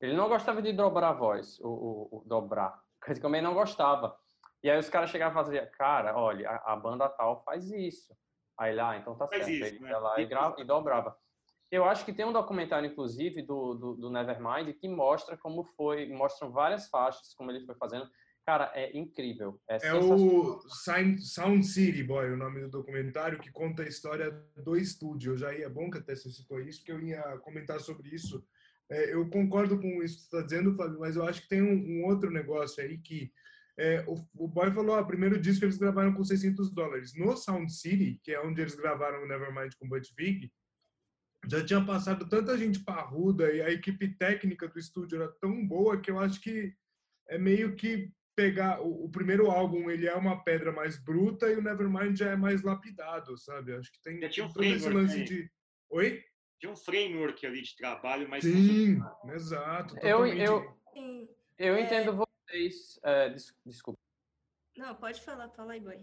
[0.00, 2.80] Ele não gostava de dobrar a voz, o, o, o dobrar.
[3.02, 4.16] O Kurt Cobain não gostava.
[4.62, 8.16] E aí os caras chegavam e faziam, cara, olha, a, a, banda tal faz isso.
[8.58, 9.50] Aí lá, ah, então tá certo.
[9.50, 9.90] Isso, ele né?
[9.90, 11.16] ia lá e, grava, e dobrava.
[11.70, 16.06] Eu acho que tem um documentário, inclusive, do, do, do, Nevermind, que mostra como foi,
[16.06, 18.08] mostram várias faixas, como ele foi fazendo.
[18.46, 19.58] Cara, é incrível.
[19.68, 24.76] É, é o Sound City, boy, o nome do documentário, que conta a história do
[24.76, 25.32] estúdio.
[25.32, 28.10] Eu já ia, é bom que até você citou isso, porque eu ia comentar sobre
[28.10, 28.46] isso.
[28.90, 31.62] É, eu concordo com isso que você está dizendo, Fábio, mas eu acho que tem
[31.62, 33.32] um, um outro negócio aí que
[33.78, 37.14] é, o, o, Boy falou, o primeiro disco eles gravaram com 600 dólares.
[37.16, 40.52] No Sound City, que é onde eles gravaram o Nevermind com Butch Vig,
[41.46, 46.00] já tinha passado tanta gente parruda e a equipe técnica do estúdio era tão boa
[46.00, 46.74] que eu acho que
[47.28, 51.56] é meio que pegar o, o, primeiro álbum ele é uma pedra mais bruta e
[51.56, 53.74] o Nevermind já é mais lapidado, sabe?
[53.74, 55.24] Acho que tem já tinha um todo esse lance aí.
[55.24, 55.50] de
[55.90, 56.24] Oi?
[56.58, 58.98] Tinha um framework ali de trabalho, mas sim,
[59.32, 59.96] exato.
[59.98, 60.76] Eu eu
[61.58, 62.23] eu entendo é...
[62.54, 63.00] vocês.
[63.02, 63.34] É,
[63.66, 63.98] desculpa.
[64.76, 66.00] Não, pode falar, fala aí, boy.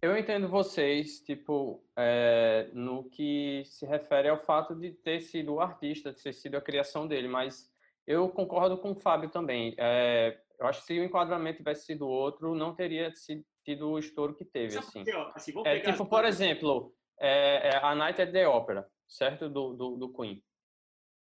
[0.00, 5.60] Eu entendo vocês, tipo, é, no que se refere ao fato de ter sido o
[5.60, 7.70] artista, de ter sido a criação dele, mas
[8.04, 9.74] eu concordo com o Fábio também.
[9.78, 13.98] É, eu acho que se o enquadramento tivesse sido outro, não teria sido, tido o
[13.98, 15.04] estouro que teve, assim.
[15.34, 19.48] Assim, É, tipo, por exemplo, é, é a Night at the Opera, certo?
[19.48, 20.42] Do, do, do Queen.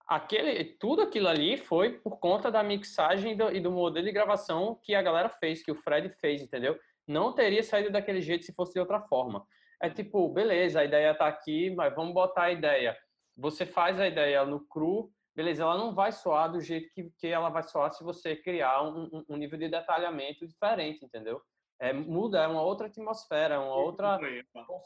[0.07, 4.12] Aquele, tudo aquilo ali foi por conta da mixagem e do, e do modelo de
[4.12, 6.78] gravação que a galera fez, que o Fred fez, entendeu?
[7.07, 9.46] Não teria saído daquele jeito se fosse de outra forma.
[9.80, 12.96] É tipo, beleza, a ideia tá aqui, mas vamos botar a ideia.
[13.36, 17.26] Você faz a ideia no cru, beleza, ela não vai soar do jeito que, que
[17.26, 21.40] ela vai soar se você criar um, um- nível de detalhamento diferente, entendeu?
[21.80, 24.18] É, muda, é uma outra atmosfera, é uma outra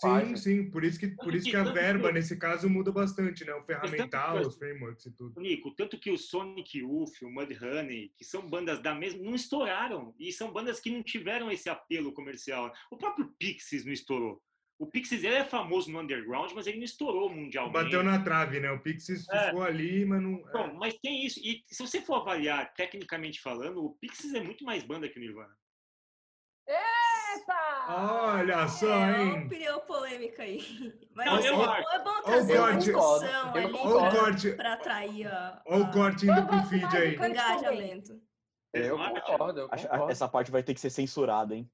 [0.00, 3.54] Sim, sim, por isso que, por isso que a verba, nesse caso, muda bastante, né?
[3.54, 5.40] O ferramental, que- os frameworks e tudo.
[5.40, 10.14] Nico, tanto que o Sonic Youth, o Mudhoney, que são bandas da mesma, não estouraram.
[10.18, 12.72] E são bandas que não tiveram esse apelo comercial.
[12.90, 14.42] O próprio Pixies não estourou.
[14.78, 17.74] O Pixies ele é famoso no underground, mas ele não estourou mundialmente.
[17.84, 18.70] Bateu na trave, né?
[18.70, 19.46] O Pixies É.
[19.46, 20.34] ficou ali, mas não...
[20.48, 20.52] é.
[20.52, 21.40] Bom, mas tem isso.
[21.40, 25.20] E se você for avaliar tecnicamente falando, o Pixies é muito mais banda que o
[25.20, 25.54] Nirvana.
[27.90, 29.46] Olha só, É uma hein?
[29.46, 30.58] opinião polêmica aí.
[31.14, 32.04] Mas Não, assim, eu é acho.
[32.04, 32.84] bom trazer uma corte.
[32.84, 37.14] discussão Eu ali para atrair a, olha o corte indo Eu pro feed aí.
[37.14, 38.20] engajamento.
[38.74, 39.20] Eu Não acha?
[39.22, 40.10] concordo, eu concordo.
[40.10, 41.70] Essa parte vai ter que ser censurada, hein?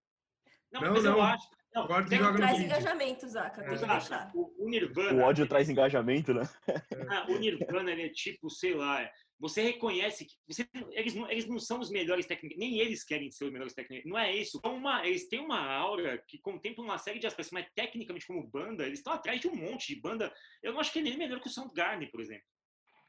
[0.73, 1.23] Não, Não, mas eu não.
[1.23, 1.49] acho.
[1.75, 3.65] Não, e tem- joga Traz engajamento, Zaca.
[3.65, 4.31] Tem que deixar.
[4.33, 5.13] O, o Nirvana.
[5.21, 6.49] O ódio traz engajamento, né?
[7.11, 11.31] Ah, o Nirvana ele é tipo, sei lá, é- você reconhece que você, eles, não,
[11.31, 14.09] eles não são os melhores técnicos, nem eles querem ser os melhores técnicos.
[14.11, 14.61] Não é isso.
[14.65, 18.47] São uma, eles têm uma aura que contempla uma série de aspectos, mas tecnicamente, como
[18.47, 20.33] banda, eles estão atrás de um monte de banda.
[20.63, 22.45] Eu não acho que ele é nem melhor que o Soundgarden, por exemplo.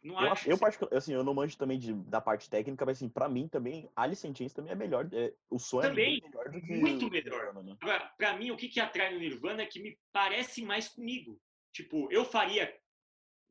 [0.03, 0.47] Não Eu, acho.
[0.49, 3.47] eu particular- assim, eu não manjo também de, da parte técnica, mas assim, pra mim
[3.47, 5.09] também, Alice in Chains também é melhor.
[5.11, 7.45] é, o som Também, é melhor do que muito melhor.
[7.45, 7.77] Nirvana, né?
[7.81, 11.41] Agora, pra mim, o que, que atrai no Nirvana é que me parece mais comigo.
[11.73, 12.71] Tipo, eu faria,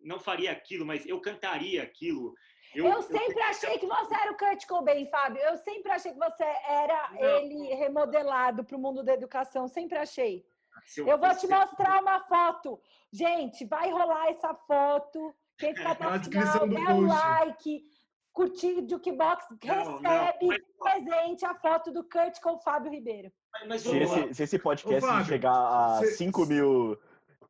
[0.01, 2.35] não faria aquilo, mas eu cantaria aquilo.
[2.75, 5.41] Eu, sempre achei que você era o Kurt Cobain, Fábio.
[5.43, 7.19] Eu sempre achei que você era Não.
[7.21, 9.69] ele remodelado para o mundo da educação.
[9.69, 10.45] Sempre achei.
[10.87, 12.81] Se Eu vou te mostrar uma foto.
[13.13, 15.35] Gente, vai rolar essa foto.
[15.59, 17.25] Quem ficar até Na o final, dê um post.
[17.25, 17.85] like,
[18.33, 22.91] curtir o Jukebox, Não, não, recebe mas- presente a foto do Kurt com o Fábio
[22.91, 23.31] Ribeiro.
[23.69, 26.99] Mas Se esse, se esse podcast Ô, Fábio, chegar a cê- 5 mil,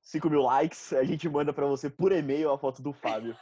[0.02, 3.34] 5 mil likes, a gente manda pra você por e-mail a foto do Fábio.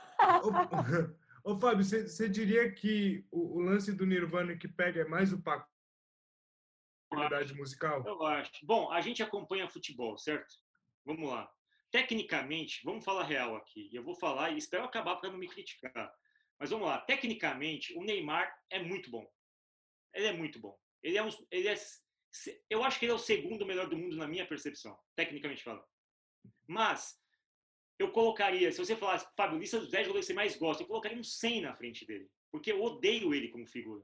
[1.45, 5.43] Ô, Fábio, você diria que o, o lance do Nirvana que pega é mais o
[5.43, 8.05] pacote de qualidade musical?
[8.07, 8.53] Eu acho.
[8.65, 10.55] Bom, a gente acompanha futebol, certo?
[11.05, 11.51] Vamos lá.
[11.91, 13.91] Tecnicamente, vamos falar real aqui.
[13.93, 16.13] Eu vou falar e espero acabar para não me criticar.
[16.59, 17.01] Mas vamos lá.
[17.01, 19.27] Tecnicamente, o Neymar é muito bom.
[20.15, 20.79] Ele é muito bom.
[21.03, 21.75] Ele é um, ele é,
[22.71, 25.85] eu acho que ele é o segundo melhor do mundo na minha percepção, tecnicamente falando.
[26.67, 27.21] Mas
[28.03, 30.87] eu colocaria, se você falasse, Fábio, lista dos 10 jogadores que você mais gosta, eu
[30.87, 34.03] colocaria um 100 na frente dele, porque eu odeio ele como figura.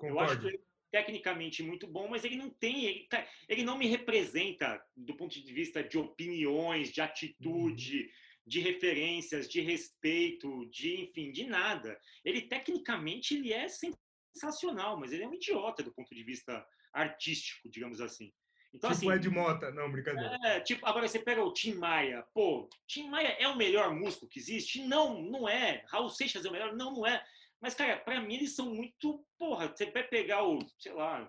[0.00, 0.48] Eu acho Concordo.
[0.48, 5.14] ele tecnicamente muito bom, mas ele não tem, ele, tá- ele não me representa do
[5.16, 8.10] ponto de vista de opiniões, de atitude,
[8.46, 12.00] de referências, de respeito, de enfim, de nada.
[12.24, 17.68] Ele tecnicamente ele é sensacional, mas ele é um idiota do ponto de vista artístico,
[17.68, 18.32] digamos assim.
[18.74, 19.70] Então Tipo assim, Ed Mota.
[19.70, 20.36] Não, brincadeira.
[20.44, 22.24] é, tipo, agora você pega o Tim Maia.
[22.34, 24.82] Pô, Tim Maia é o melhor músico que existe?
[24.86, 25.84] Não, não é.
[25.88, 26.74] Raul Seixas é o melhor?
[26.76, 27.24] Não, não é.
[27.60, 29.24] Mas, cara, pra mim eles são muito.
[29.38, 31.28] Porra, você vai pegar o, sei lá,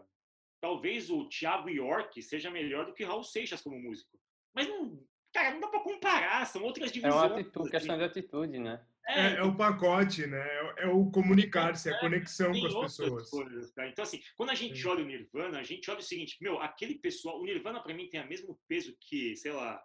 [0.62, 4.20] talvez o Thiago York seja melhor do que Raul Seixas como músico.
[4.54, 5.02] Mas não.
[5.34, 7.15] Cara, não dá pra comparar, são outras É divisões.
[7.32, 8.84] uma atitude, questão de atitude, né?
[9.07, 10.39] É, É, é o pacote, né?
[10.39, 13.30] É, é o comunicar-se, a É, conexão com as pessoas.
[13.30, 13.88] coisas, tá?
[13.88, 14.88] Então, assim, quando a gente Sim.
[14.88, 18.07] olha o Nirvana, a gente olha o seguinte, meu, aquele pessoal, o Nirvana para mim
[18.09, 19.82] tem o mesmo peso que, sei lá,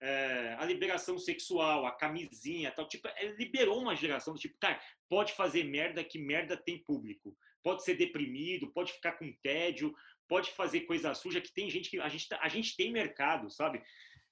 [0.00, 4.80] é, a liberação sexual, a camisinha, tal, tipo, é, liberou uma geração do tipo, cara,
[5.08, 9.94] pode fazer merda que merda tem público, pode ser deprimido, pode ficar com tédio,
[10.28, 13.50] pode fazer coisa suja que tem gente que a gente, tá- a gente tem mercado,
[13.50, 13.82] sabe?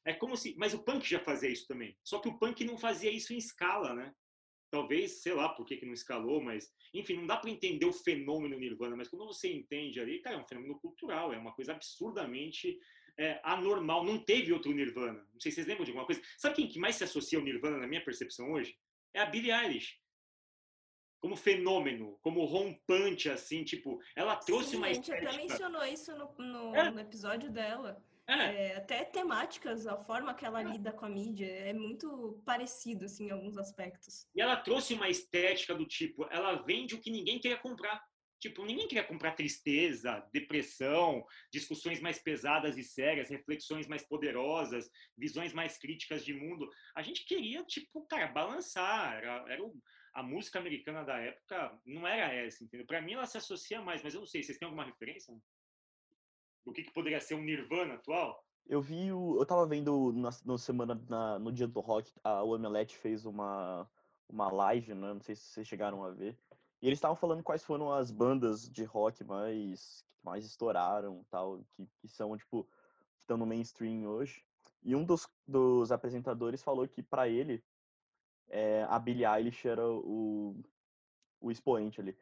[0.09, 1.94] É como se, mas o punk já fazia isso também.
[2.02, 4.14] Só que o punk não fazia isso em escala, né?
[4.70, 7.92] Talvez, sei lá por que, que não escalou, mas enfim, não dá para entender o
[7.92, 11.72] fenômeno Nirvana, mas quando você entende ali, cara, é um fenômeno cultural, é uma coisa
[11.72, 12.78] absurdamente
[13.18, 14.04] é, anormal.
[14.04, 15.26] Não teve outro Nirvana.
[15.32, 16.22] Não sei se vocês lembram de alguma coisa.
[16.38, 18.78] Sabe quem que mais se associa ao Nirvana na minha percepção hoje?
[19.12, 19.98] É a Billie Eilish.
[21.20, 25.42] Como fenômeno, como rompante, assim, tipo, ela trouxe Sim, uma a gente até estética.
[25.48, 26.90] mencionou isso no, no- É.
[26.90, 28.00] no episódio dela.
[28.29, 33.29] É, até temáticas, a forma que ela lida com a mídia é muito parecido, assim,
[33.29, 34.26] em alguns aspectos.
[34.35, 38.03] E ela trouxe uma estética do tipo, ela vende o que ninguém queria comprar.
[38.39, 45.53] Tipo, ninguém queria comprar tristeza, depressão, discussões mais pesadas e sérias, reflexões mais poderosas, visões
[45.53, 46.70] mais críticas de mundo.
[46.95, 49.16] A gente queria, tipo, cara, balançar.
[49.16, 49.74] Era, era o,
[50.14, 52.87] a música americana da época não era essa, entendeu?
[52.87, 55.35] Para mim ela se associa mais, mas eu não sei, vocês têm alguma referência?
[56.64, 58.44] Do que, que poderia ser um Nirvana atual?
[58.66, 59.38] Eu vi o.
[59.38, 63.88] Eu tava vendo na, na semana, na, no dia do rock, a Omelete fez uma,
[64.28, 65.14] uma live, né?
[65.14, 66.36] Não sei se vocês chegaram a ver.
[66.80, 71.64] E eles estavam falando quais foram as bandas de rock mais que mais estouraram, tal,
[71.74, 72.64] que, que são tipo
[73.16, 74.44] que estão no mainstream hoje.
[74.82, 77.64] E um dos, dos apresentadores falou que para ele
[78.48, 80.56] é, a Billie Eilish era o,
[81.40, 82.16] o expoente ali.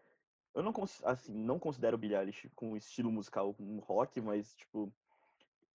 [0.57, 0.73] Eu não
[1.05, 4.91] assim não considero Billie Eilish com estilo musical um rock, mas tipo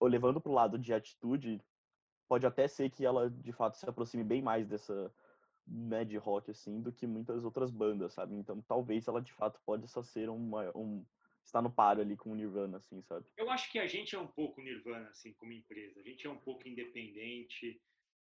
[0.00, 1.62] levando pro lado de atitude,
[2.28, 5.14] pode até ser que ela de fato se aproxime bem mais dessa
[5.64, 8.34] né, de rock assim do que muitas outras bandas, sabe?
[8.34, 11.06] Então talvez ela de fato pode só ser uma, um
[11.44, 13.24] estar no paro ali com o Nirvana, assim, sabe?
[13.36, 16.00] Eu acho que a gente é um pouco Nirvana, assim, como empresa.
[16.00, 17.80] A gente é um pouco independente.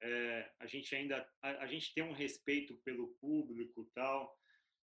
[0.02, 4.38] É, a gente ainda a, a, gente tem um respeito pelo público tal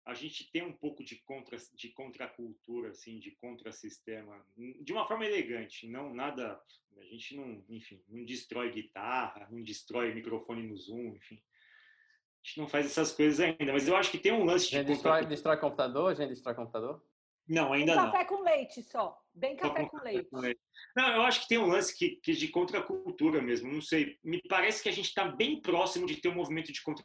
[0.09, 4.43] a gente tem um pouco de contra de contracultura assim de contrassistema
[4.81, 6.59] de uma forma elegante não nada
[6.97, 12.59] a gente não enfim não destrói guitarra não destrói microfone no zoom enfim a gente
[12.59, 14.77] não faz essas coisas ainda, mas eu acho que tem um lance de.
[14.77, 16.13] A gente destrói, destrói computador?
[16.13, 17.03] A gente destrói computador?
[17.49, 18.11] Não, ainda não.
[18.13, 19.21] Café com leite só.
[19.35, 20.31] Bem café com, com leite.
[20.31, 20.61] com leite.
[20.97, 23.73] Não, eu acho que tem um lance que, que de contracultura mesmo.
[23.73, 24.19] Não sei.
[24.23, 27.05] Me parece que a gente está bem próximo de ter um movimento de contra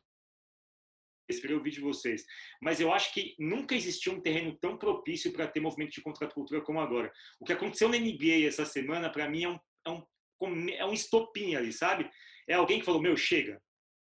[1.27, 2.23] queria ouvir de vocês.
[2.61, 6.61] Mas eu acho que nunca existiu um terreno tão propício para ter movimento de contracultura
[6.61, 7.11] como agora.
[7.39, 10.93] O que aconteceu na NBA essa semana, para mim, é um, é, um, é um
[10.93, 12.09] estopim ali, sabe?
[12.47, 13.61] É alguém que falou: Meu, chega,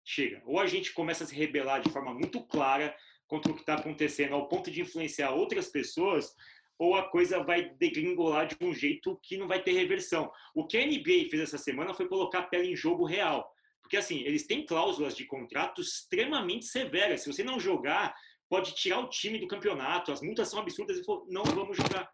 [0.05, 0.41] chega.
[0.45, 2.95] Ou a gente começa a se rebelar de forma muito clara
[3.27, 6.33] contra o que está acontecendo, ao ponto de influenciar outras pessoas,
[6.77, 10.31] ou a coisa vai degringolar de um jeito que não vai ter reversão.
[10.53, 13.49] O que a NBA fez essa semana foi colocar a pele em jogo real.
[13.83, 17.21] Porque, assim, eles têm cláusulas de contrato extremamente severas.
[17.21, 18.15] Se você não jogar,
[18.49, 20.97] pode tirar o time do campeonato, as multas são absurdas.
[20.97, 22.09] E falou, não vamos jogar.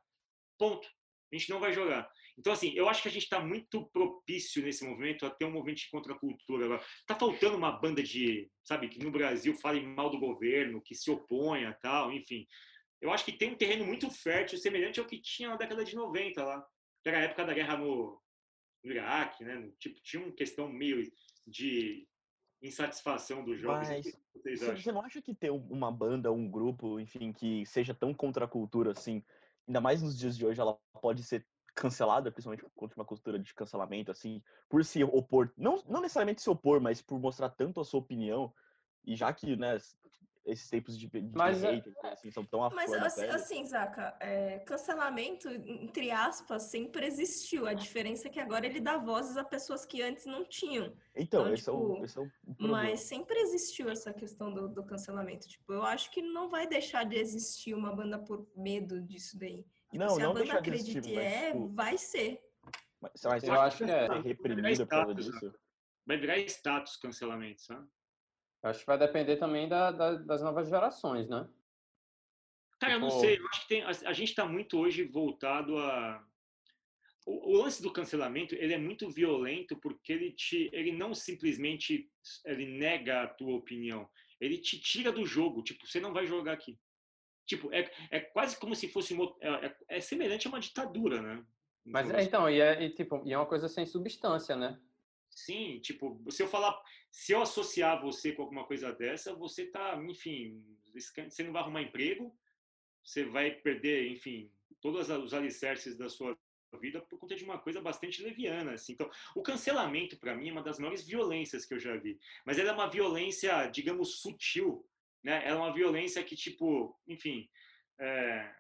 [0.58, 0.88] Ponto.
[1.32, 2.10] A gente não vai jogar.
[2.38, 5.52] Então, assim, eu acho que a gente está muito propício nesse movimento a ter um
[5.52, 6.82] movimento de contracultura.
[7.02, 11.12] Está faltando uma banda de, sabe, que no Brasil fale mal do governo, que se
[11.12, 12.48] oponha tal, enfim.
[13.02, 15.96] Eu acho que tem um terreno muito fértil, semelhante ao que tinha na década de
[15.96, 16.66] 90 lá.
[17.06, 18.22] Era a época da guerra no,
[18.84, 19.70] no Iraque, né?
[19.78, 21.04] Tipo, tinha uma questão meio
[21.50, 22.08] de
[22.62, 23.88] insatisfação dos jogos.
[23.88, 28.14] Mas, você, você não acha que ter uma banda, um grupo, enfim, que seja tão
[28.14, 29.24] contra a cultura assim,
[29.68, 31.45] ainda mais nos dias de hoje, ela pode ser
[31.76, 36.50] cancelada, principalmente contra uma cultura de cancelamento, assim, por se opor, não, não necessariamente se
[36.50, 38.54] opor, mas por mostrar tanto a sua opinião,
[39.06, 39.78] e já que, né,
[40.46, 44.60] esses tempos de, de mas, hate, é, assim, são tão Mas assim, assim, Zaca, é,
[44.60, 47.68] cancelamento, entre aspas, sempre existiu.
[47.68, 50.94] A diferença é que agora ele dá vozes a pessoas que antes não tinham.
[51.16, 54.54] Então, então esse, tipo, é o, tipo, esse é o Mas sempre existiu essa questão
[54.54, 55.48] do, do cancelamento.
[55.48, 59.66] Tipo, eu acho que não vai deixar de existir uma banda por medo disso daí.
[59.92, 61.68] Tipo, não, se não a banda acredita de é, tipo...
[61.70, 62.42] vai ser.
[63.02, 65.54] Mas, mas eu acho que é reprimida por causa disso.
[66.06, 67.88] Vai virar status cancelamento, sabe?
[68.62, 71.47] Acho que vai depender também da, da, das novas gerações, né?
[72.80, 73.38] Cara, eu não tipo sei.
[73.38, 76.24] Eu acho que tem, a, a gente está muito hoje voltado a.
[77.26, 82.10] O, o, lance do cancelamento ele é muito violento porque ele te, ele não simplesmente
[82.45, 85.62] ele nega a tua opinião, ele te tira do jogo.
[85.62, 86.78] Tipo, você não vai jogar aqui.
[87.45, 91.22] Tipo, é, é quase como se fosse uma, é, é, é semelhante a uma ditadura,
[91.22, 91.45] né?
[91.86, 94.80] Mas é, então, e é, e, tipo, e é uma coisa sem substância, né?
[95.46, 96.78] Sim, tipo, se eu falar,
[97.10, 100.62] se eu associar você com alguma coisa dessa, você tá, enfim,
[100.94, 102.38] você não vai arrumar emprego,
[103.02, 106.38] você vai perder, enfim, todos os alicerces da sua
[106.82, 108.94] vida por conta de uma coisa bastante leviana, assim.
[108.94, 112.60] Então, o cancelamento para mim é uma das maiores violências que eu já vi, mas
[112.60, 114.86] ela é uma violência, digamos, sutil,
[115.24, 115.42] né?
[115.46, 117.50] Ela é uma violência que, tipo, enfim,
[117.98, 118.56] é,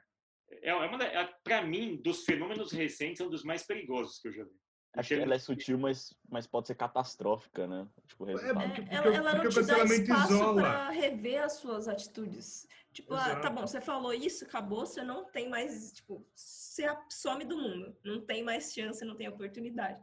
[0.61, 4.33] é uma, é, para mim, dos fenômenos recentes, é um dos mais perigosos que eu
[4.33, 4.68] já vi.
[4.99, 7.87] Acho que ela é sutil, mas, mas pode ser catastrófica, né?
[8.07, 12.67] Tipo, é, porque, porque, ela, ela não te dá espaço para rever as suas atitudes.
[12.91, 17.45] Tipo, ah, tá bom, você falou isso, acabou, você não tem mais, tipo, você some
[17.45, 17.95] do mundo.
[18.03, 20.01] Não tem mais chance, não tem oportunidade.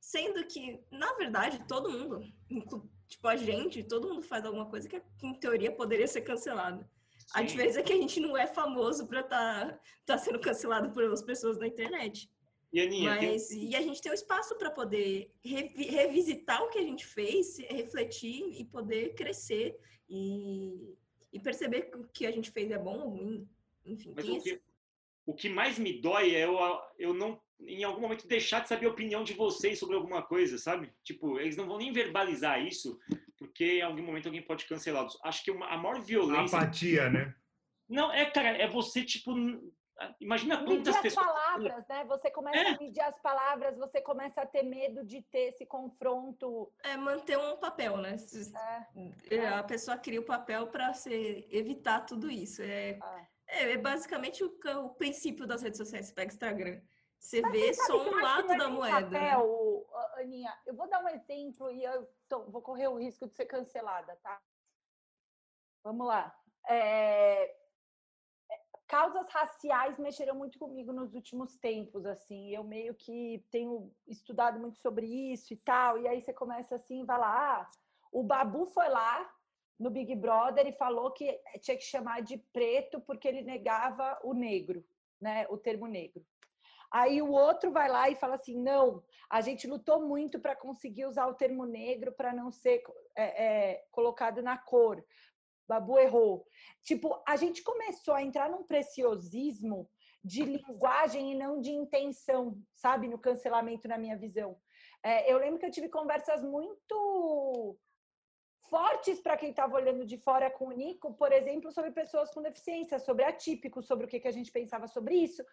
[0.00, 2.22] Sendo que, na verdade, todo mundo,
[3.08, 6.88] tipo, a gente, todo mundo faz alguma coisa que, em teoria, poderia ser cancelada.
[7.34, 10.90] A diferença é que a gente não é famoso para estar tá, tá sendo cancelado
[10.92, 12.30] por as pessoas na internet.
[12.72, 13.70] E, Aninha, Mas, tem...
[13.70, 17.06] e a gente tem o um espaço para poder revi revisitar o que a gente
[17.06, 20.94] fez, refletir e poder crescer e,
[21.32, 23.48] e perceber que o que a gente fez é bom ou ruim.
[23.84, 24.60] Enfim, Mas o que,
[25.26, 26.58] o que mais me dói é eu,
[26.98, 30.58] eu não, em algum momento, deixar de saber a opinião de vocês sobre alguma coisa,
[30.58, 30.92] sabe?
[31.02, 32.98] Tipo, eles não vão nem verbalizar isso,
[33.38, 35.18] porque em algum momento alguém pode cancelá-los.
[35.22, 36.58] Acho que uma, a maior violência.
[36.58, 37.34] Apatia, né?
[37.88, 39.32] Não, é, cara, é você, tipo.
[40.20, 41.26] Imagina Medir quantas as pessoas.
[41.26, 42.04] palavras, né?
[42.04, 42.74] Você começa É.
[42.74, 46.70] a medir as palavras, você começa a ter medo de ter esse confronto.
[46.82, 48.18] É manter um papel, né?
[48.18, 48.52] Se-
[49.30, 50.92] é, A pessoa cria o papel para
[51.50, 52.60] evitar tudo isso.
[52.62, 53.26] É, Ah.
[53.48, 56.06] é, é basicamente o, o princípio das redes sociais.
[56.08, 56.80] Você pega o Instagram,
[57.18, 59.08] você Mas vê sabe só um lado é da moeda.
[59.08, 59.30] né?
[59.30, 63.26] Papel, a- Aninha, eu vou dar um exemplo e eu tô- vou correr o risco
[63.26, 64.42] de ser cancelada, tá?
[65.82, 66.34] Vamos lá.
[66.68, 67.56] É, é,
[68.88, 72.50] Causas raciais mexeram muito comigo nos últimos tempos, assim.
[72.50, 75.98] Eu meio que tenho estudado muito sobre isso e tal.
[75.98, 77.70] E aí você começa assim, vai lá, ah,
[78.12, 79.28] o Babu foi lá
[79.78, 84.32] no Big Brother e falou que tinha que chamar de preto porque ele negava o
[84.32, 84.84] negro,
[85.20, 85.46] né?
[85.50, 86.24] O termo negro.
[86.90, 91.06] Aí o outro vai lá e fala assim: não, a gente lutou muito para conseguir
[91.06, 92.82] usar o termo negro para não ser
[93.14, 95.04] é, é, colocado na cor.
[95.68, 96.46] Babu errou.
[96.82, 99.88] Tipo, a gente começou a entrar num preciosismo
[100.22, 103.08] de linguagem e não de intenção, sabe?
[103.08, 104.58] No cancelamento, na minha visão.
[105.02, 107.78] É, eu lembro que eu tive conversas muito
[108.68, 112.42] fortes para quem estava olhando de fora com o Nico, por exemplo, sobre pessoas com
[112.42, 115.44] deficiência, sobre atípicos, sobre o que, que a gente pensava sobre isso.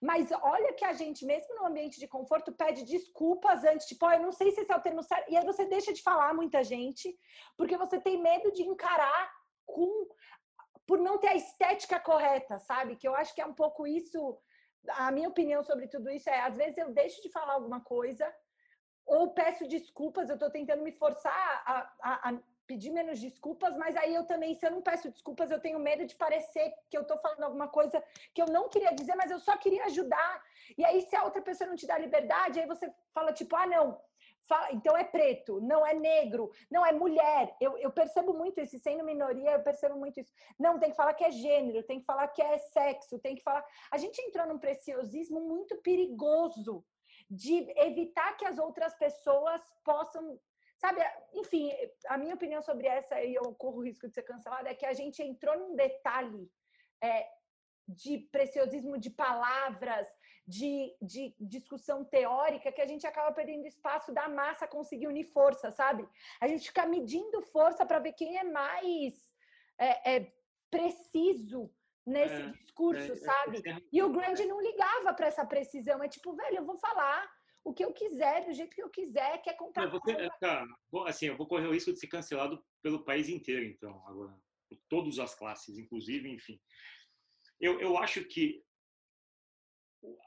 [0.00, 4.12] Mas olha que a gente, mesmo no ambiente de conforto, pede desculpas antes, tipo, oh,
[4.12, 5.30] eu não sei se esse é o termo certo.
[5.30, 7.16] E aí você deixa de falar muita gente,
[7.56, 9.37] porque você tem medo de encarar
[9.68, 10.08] com
[10.86, 12.96] por não ter a estética correta, sabe?
[12.96, 14.38] Que eu acho que é um pouco isso.
[14.92, 18.26] A minha opinião sobre tudo isso é, às vezes eu deixo de falar alguma coisa
[19.04, 21.32] ou peço desculpas, eu estou tentando me forçar
[21.66, 25.50] a, a, a pedir menos desculpas, mas aí eu também, se eu não peço desculpas,
[25.50, 28.04] eu tenho medo de parecer que eu estou falando alguma coisa
[28.34, 30.44] que eu não queria dizer, mas eu só queria ajudar.
[30.76, 33.66] E aí, se a outra pessoa não te dá liberdade, aí você fala tipo, ah,
[33.66, 33.98] não,
[34.48, 37.54] fala, então é preto, não é negro, não é mulher.
[37.60, 40.32] Eu, eu percebo muito isso, sendo minoria, eu percebo muito isso.
[40.58, 43.42] Não, tem que falar que é gênero, tem que falar que é sexo, tem que
[43.42, 43.64] falar.
[43.90, 46.84] A gente entrou num preciosismo muito perigoso
[47.30, 50.38] de evitar que as outras pessoas possam
[50.78, 51.00] sabe,
[51.34, 51.72] enfim,
[52.06, 54.86] a minha opinião sobre essa, e eu corro o risco de ser cancelada, é que
[54.86, 56.48] a gente entrou num detalhe
[57.02, 57.26] é,
[57.88, 60.06] de preciosismo de palavras,
[60.48, 65.70] de, de discussão teórica, que a gente acaba perdendo espaço da massa conseguir unir força,
[65.70, 66.08] sabe?
[66.40, 69.30] A gente fica medindo força para ver quem é mais
[69.78, 70.32] é, é,
[70.70, 71.70] preciso
[72.06, 73.62] nesse É, discurso, é, é, sabe?
[73.92, 77.30] E o Grande não ligava para essa precisão, é tipo, velho, eu vou falar
[77.62, 79.84] o que eu quiser, do jeito que eu quiser, quer comprar.
[79.84, 80.66] Não, você, cara,
[81.06, 84.34] assim, eu vou correr o risco de ser cancelado pelo país inteiro, então, agora,
[84.66, 86.58] por todas as classes, inclusive, enfim.
[87.60, 88.64] Eu, eu acho que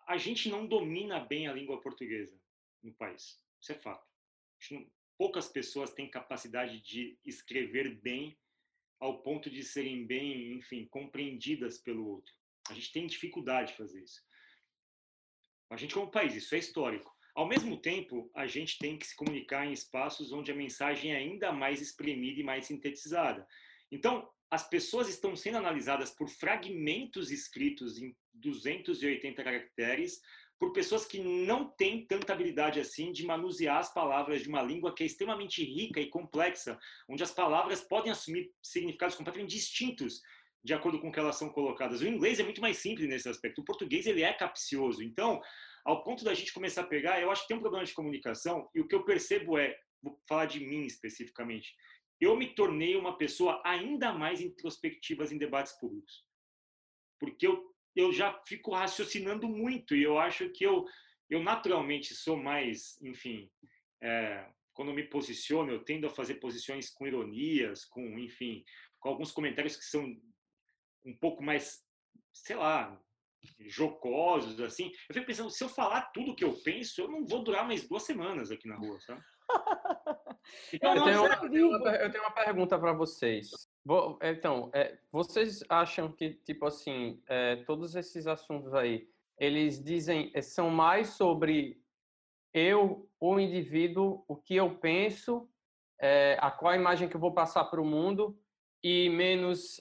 [0.07, 2.39] a gente não domina bem a língua portuguesa
[2.83, 3.39] no país.
[3.59, 4.05] Isso é fato.
[4.71, 8.37] Não- poucas pessoas têm capacidade de escrever bem
[8.99, 12.33] ao ponto de serem bem, enfim, compreendidas pelo outro.
[12.69, 14.21] A gente tem dificuldade de fazer isso.
[15.69, 17.15] A gente como país, isso é histórico.
[17.33, 21.17] Ao mesmo tempo, a gente tem que se comunicar em espaços onde a mensagem é
[21.17, 23.47] ainda mais espremida e mais sintetizada.
[23.89, 30.19] Então, as pessoas estão sendo analisadas por fragmentos escritos em 280 caracteres,
[30.59, 34.93] por pessoas que não têm tanta habilidade assim de manusear as palavras de uma língua
[34.93, 36.77] que é extremamente rica e complexa,
[37.09, 40.21] onde as palavras podem assumir significados completamente distintos
[40.63, 42.01] de acordo com que elas são colocadas.
[42.01, 43.61] O inglês é muito mais simples nesse aspecto.
[43.61, 45.01] O português ele é capcioso.
[45.01, 45.41] Então,
[45.83, 48.69] ao ponto da gente começar a pegar, eu acho que tem um problema de comunicação
[48.75, 51.73] e o que eu percebo é, vou falar de mim especificamente,
[52.21, 56.23] eu me tornei uma pessoa ainda mais introspectiva em debates públicos.
[57.19, 60.85] Porque eu, eu já fico raciocinando muito e eu acho que eu,
[61.27, 63.49] eu naturalmente sou mais, enfim,
[64.03, 68.63] é, quando me posiciono, eu tendo a fazer posições com ironias, com, enfim,
[68.99, 70.05] com alguns comentários que são
[71.03, 71.83] um pouco mais,
[72.31, 73.01] sei lá,
[73.61, 74.91] jocosos, assim.
[75.09, 77.65] Eu fico pensando, se eu falar tudo o que eu penso, eu não vou durar
[77.65, 79.21] mais duas semanas aqui na rua, sabe?
[80.73, 83.49] Então, Eu tenho, eu tenho uma, eu tenho uma pergunta para vocês.
[83.83, 90.31] Vou- Então, é, vocês acham que, tipo assim, é, todos esses assuntos aí, eles dizem,
[90.33, 91.81] é, são mais sobre
[92.53, 95.49] eu, o indivíduo, o que eu penso,
[95.99, 98.37] é, a qual imagem que eu vou passar para o mundo,
[98.83, 99.79] e menos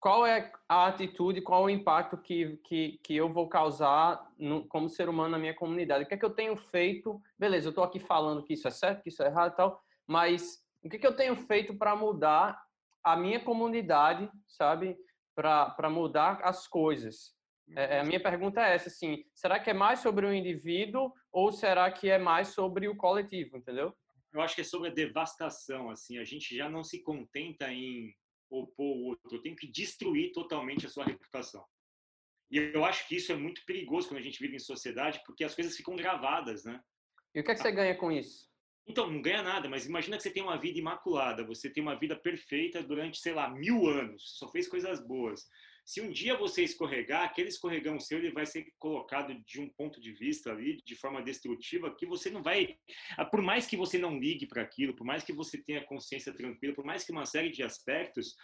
[0.00, 4.88] qual é a atitude, qual o impacto que, que, que eu vou causar no, como
[4.88, 6.04] ser humano na minha comunidade.
[6.04, 7.20] O que é que eu tenho feito?
[7.38, 9.80] Beleza, eu estou aqui falando que isso é certo, que isso é errado e tal,
[10.06, 12.58] mas o que, que eu tenho feito para mudar
[13.04, 14.96] a minha comunidade, sabe?
[15.34, 17.34] Para mudar as coisas.
[17.76, 21.12] É, é, a minha pergunta é essa, assim, será que é mais sobre o indivíduo
[21.30, 23.94] ou será que é mais sobre o coletivo, entendeu?
[24.32, 28.14] Eu acho que é sobre a devastação, assim, a gente já não se contenta em
[28.50, 31.64] opor o outro, eu tenho que destruir totalmente a sua reputação.
[32.50, 35.44] E eu acho que isso é muito perigoso quando a gente vive em sociedade, porque
[35.44, 36.80] as coisas ficam gravadas, né?
[37.34, 38.50] E o que é que você ganha com isso?
[38.86, 41.96] Então, não ganha nada, mas imagina que você tem uma vida imaculada, você tem uma
[41.96, 45.48] vida perfeita durante, sei lá, mil anos, só fez coisas boas.
[45.90, 50.00] Se um dia você escorregar, aquele escorregão seu ele vai ser colocado de um ponto
[50.00, 52.76] de vista ali, de forma destrutiva, que você não vai.
[53.16, 56.32] Ah, por mais que você não ligue para aquilo, por mais que você tenha consciência
[56.32, 58.36] tranquila, por mais que uma série de aspectos,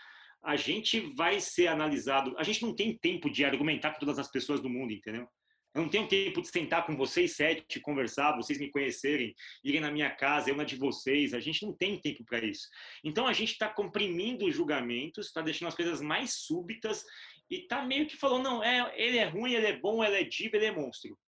[0.43, 2.35] a gente vai ser analisado.
[2.37, 5.29] A gente não tem tempo de argumentar com todas as pessoas do mundo, entendeu?
[5.77, 9.91] Eu não tenho tempo de sentar com vocês sete, conversar, vocês me conhecerem, irem na
[9.91, 11.35] minha casa, eu na de vocês.
[11.35, 12.67] A gente não tem tempo para isso.
[13.05, 17.05] Então a gente está comprimindo os julgamentos, está deixando as coisas mais súbitas
[17.51, 20.25] e está meio que falando: não, é, ele é ruim, ele é bom, ele é
[20.25, 21.19] diva, ele é monstro.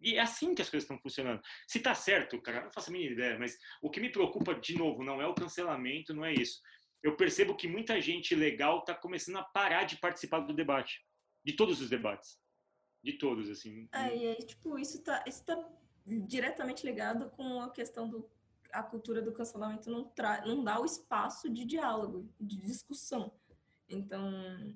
[0.00, 1.40] E é assim que as coisas estão funcionando.
[1.68, 4.76] Se está certo, cara, não faço a mínima ideia, mas o que me preocupa, de
[4.76, 6.60] novo, não é o cancelamento, não é isso.
[7.02, 11.04] Eu percebo que muita gente legal está começando a parar de participar do debate,
[11.44, 12.42] de todos os debates
[13.02, 13.88] de todos, assim.
[13.92, 15.68] É, e aí, tipo, isso tá, isso tá
[16.06, 18.30] diretamente ligado com a questão do
[18.72, 23.30] a cultura do cancelamento não, tra não dá o espaço de diálogo, de discussão.
[23.86, 24.74] Então,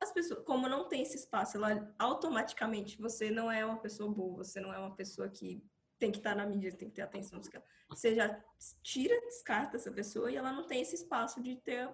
[0.00, 4.44] as pessoas, como não tem esse espaço, ela automaticamente você não é uma pessoa boa,
[4.44, 5.62] você não é uma pessoa que
[5.98, 7.40] tem que estar na mídia, tem que ter atenção.
[7.88, 8.42] Você já
[8.82, 11.88] tira, descarta essa pessoa e ela não tem esse espaço de ter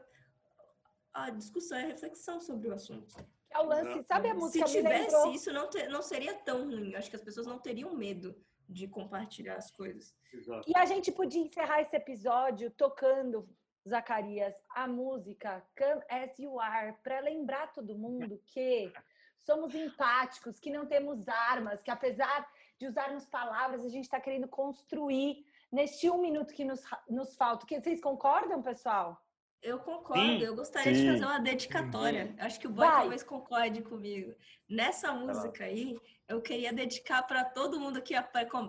[1.12, 3.14] a discussão e a reflexão sobre o assunto.
[3.50, 4.66] É o lance, sabe a música?
[4.66, 5.34] Se tivesse lembrou...
[5.34, 6.94] isso, não, ter, não seria tão ruim.
[6.94, 8.34] Acho que as pessoas não teriam medo
[8.68, 10.14] de compartilhar as coisas.
[10.32, 10.68] Exato.
[10.68, 13.48] E a gente podia encerrar esse episódio tocando,
[13.89, 18.93] Zacarias, a música Come As You Are, para lembrar todo mundo que
[19.39, 24.49] somos empáticos, que não temos armas, que apesar de usarmos palavras, a gente está querendo
[24.49, 27.66] construir neste um minuto que nos, nos falta.
[27.66, 29.20] Vocês concordam, pessoal?
[29.62, 31.03] Eu concordo, sim, eu gostaria sim.
[31.03, 32.35] de fazer uma dedicatória.
[32.39, 33.01] Acho que o boy Vai.
[33.03, 34.35] talvez concorde comigo.
[34.68, 35.97] Nessa música aí,
[36.28, 38.20] eu queria dedicar para todo mundo que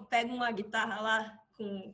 [0.10, 1.92] pega uma guitarra lá com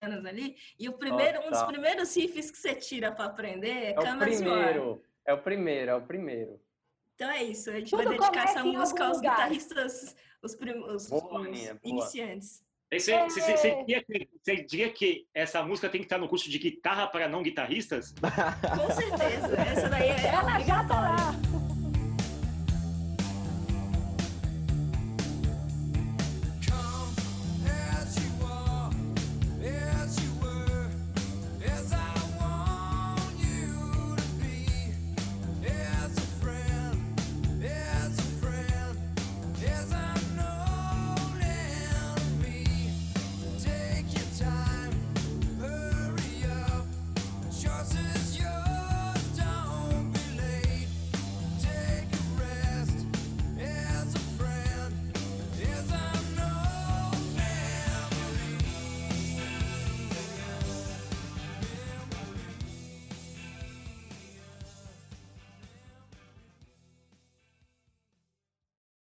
[0.00, 3.92] anos ali, e o primeiro, um dos primeiros riffs que você tira para aprender é,
[3.92, 6.60] é o primeiro, é o primeiro, é o primeiro.
[7.14, 9.36] Então é isso, a gente Tudo vai dedicar essa música aos lugar.
[9.36, 12.64] guitarristas, os, os, boa, os iniciantes.
[12.92, 13.24] Você, é...
[13.24, 16.58] você, você, diria que, você, diria que, essa música tem que estar no curso de
[16.58, 18.12] guitarra para não guitarristas?
[18.76, 19.60] Com certeza.
[19.60, 20.26] Essa daí é.
[20.26, 21.69] Ela já tá lá.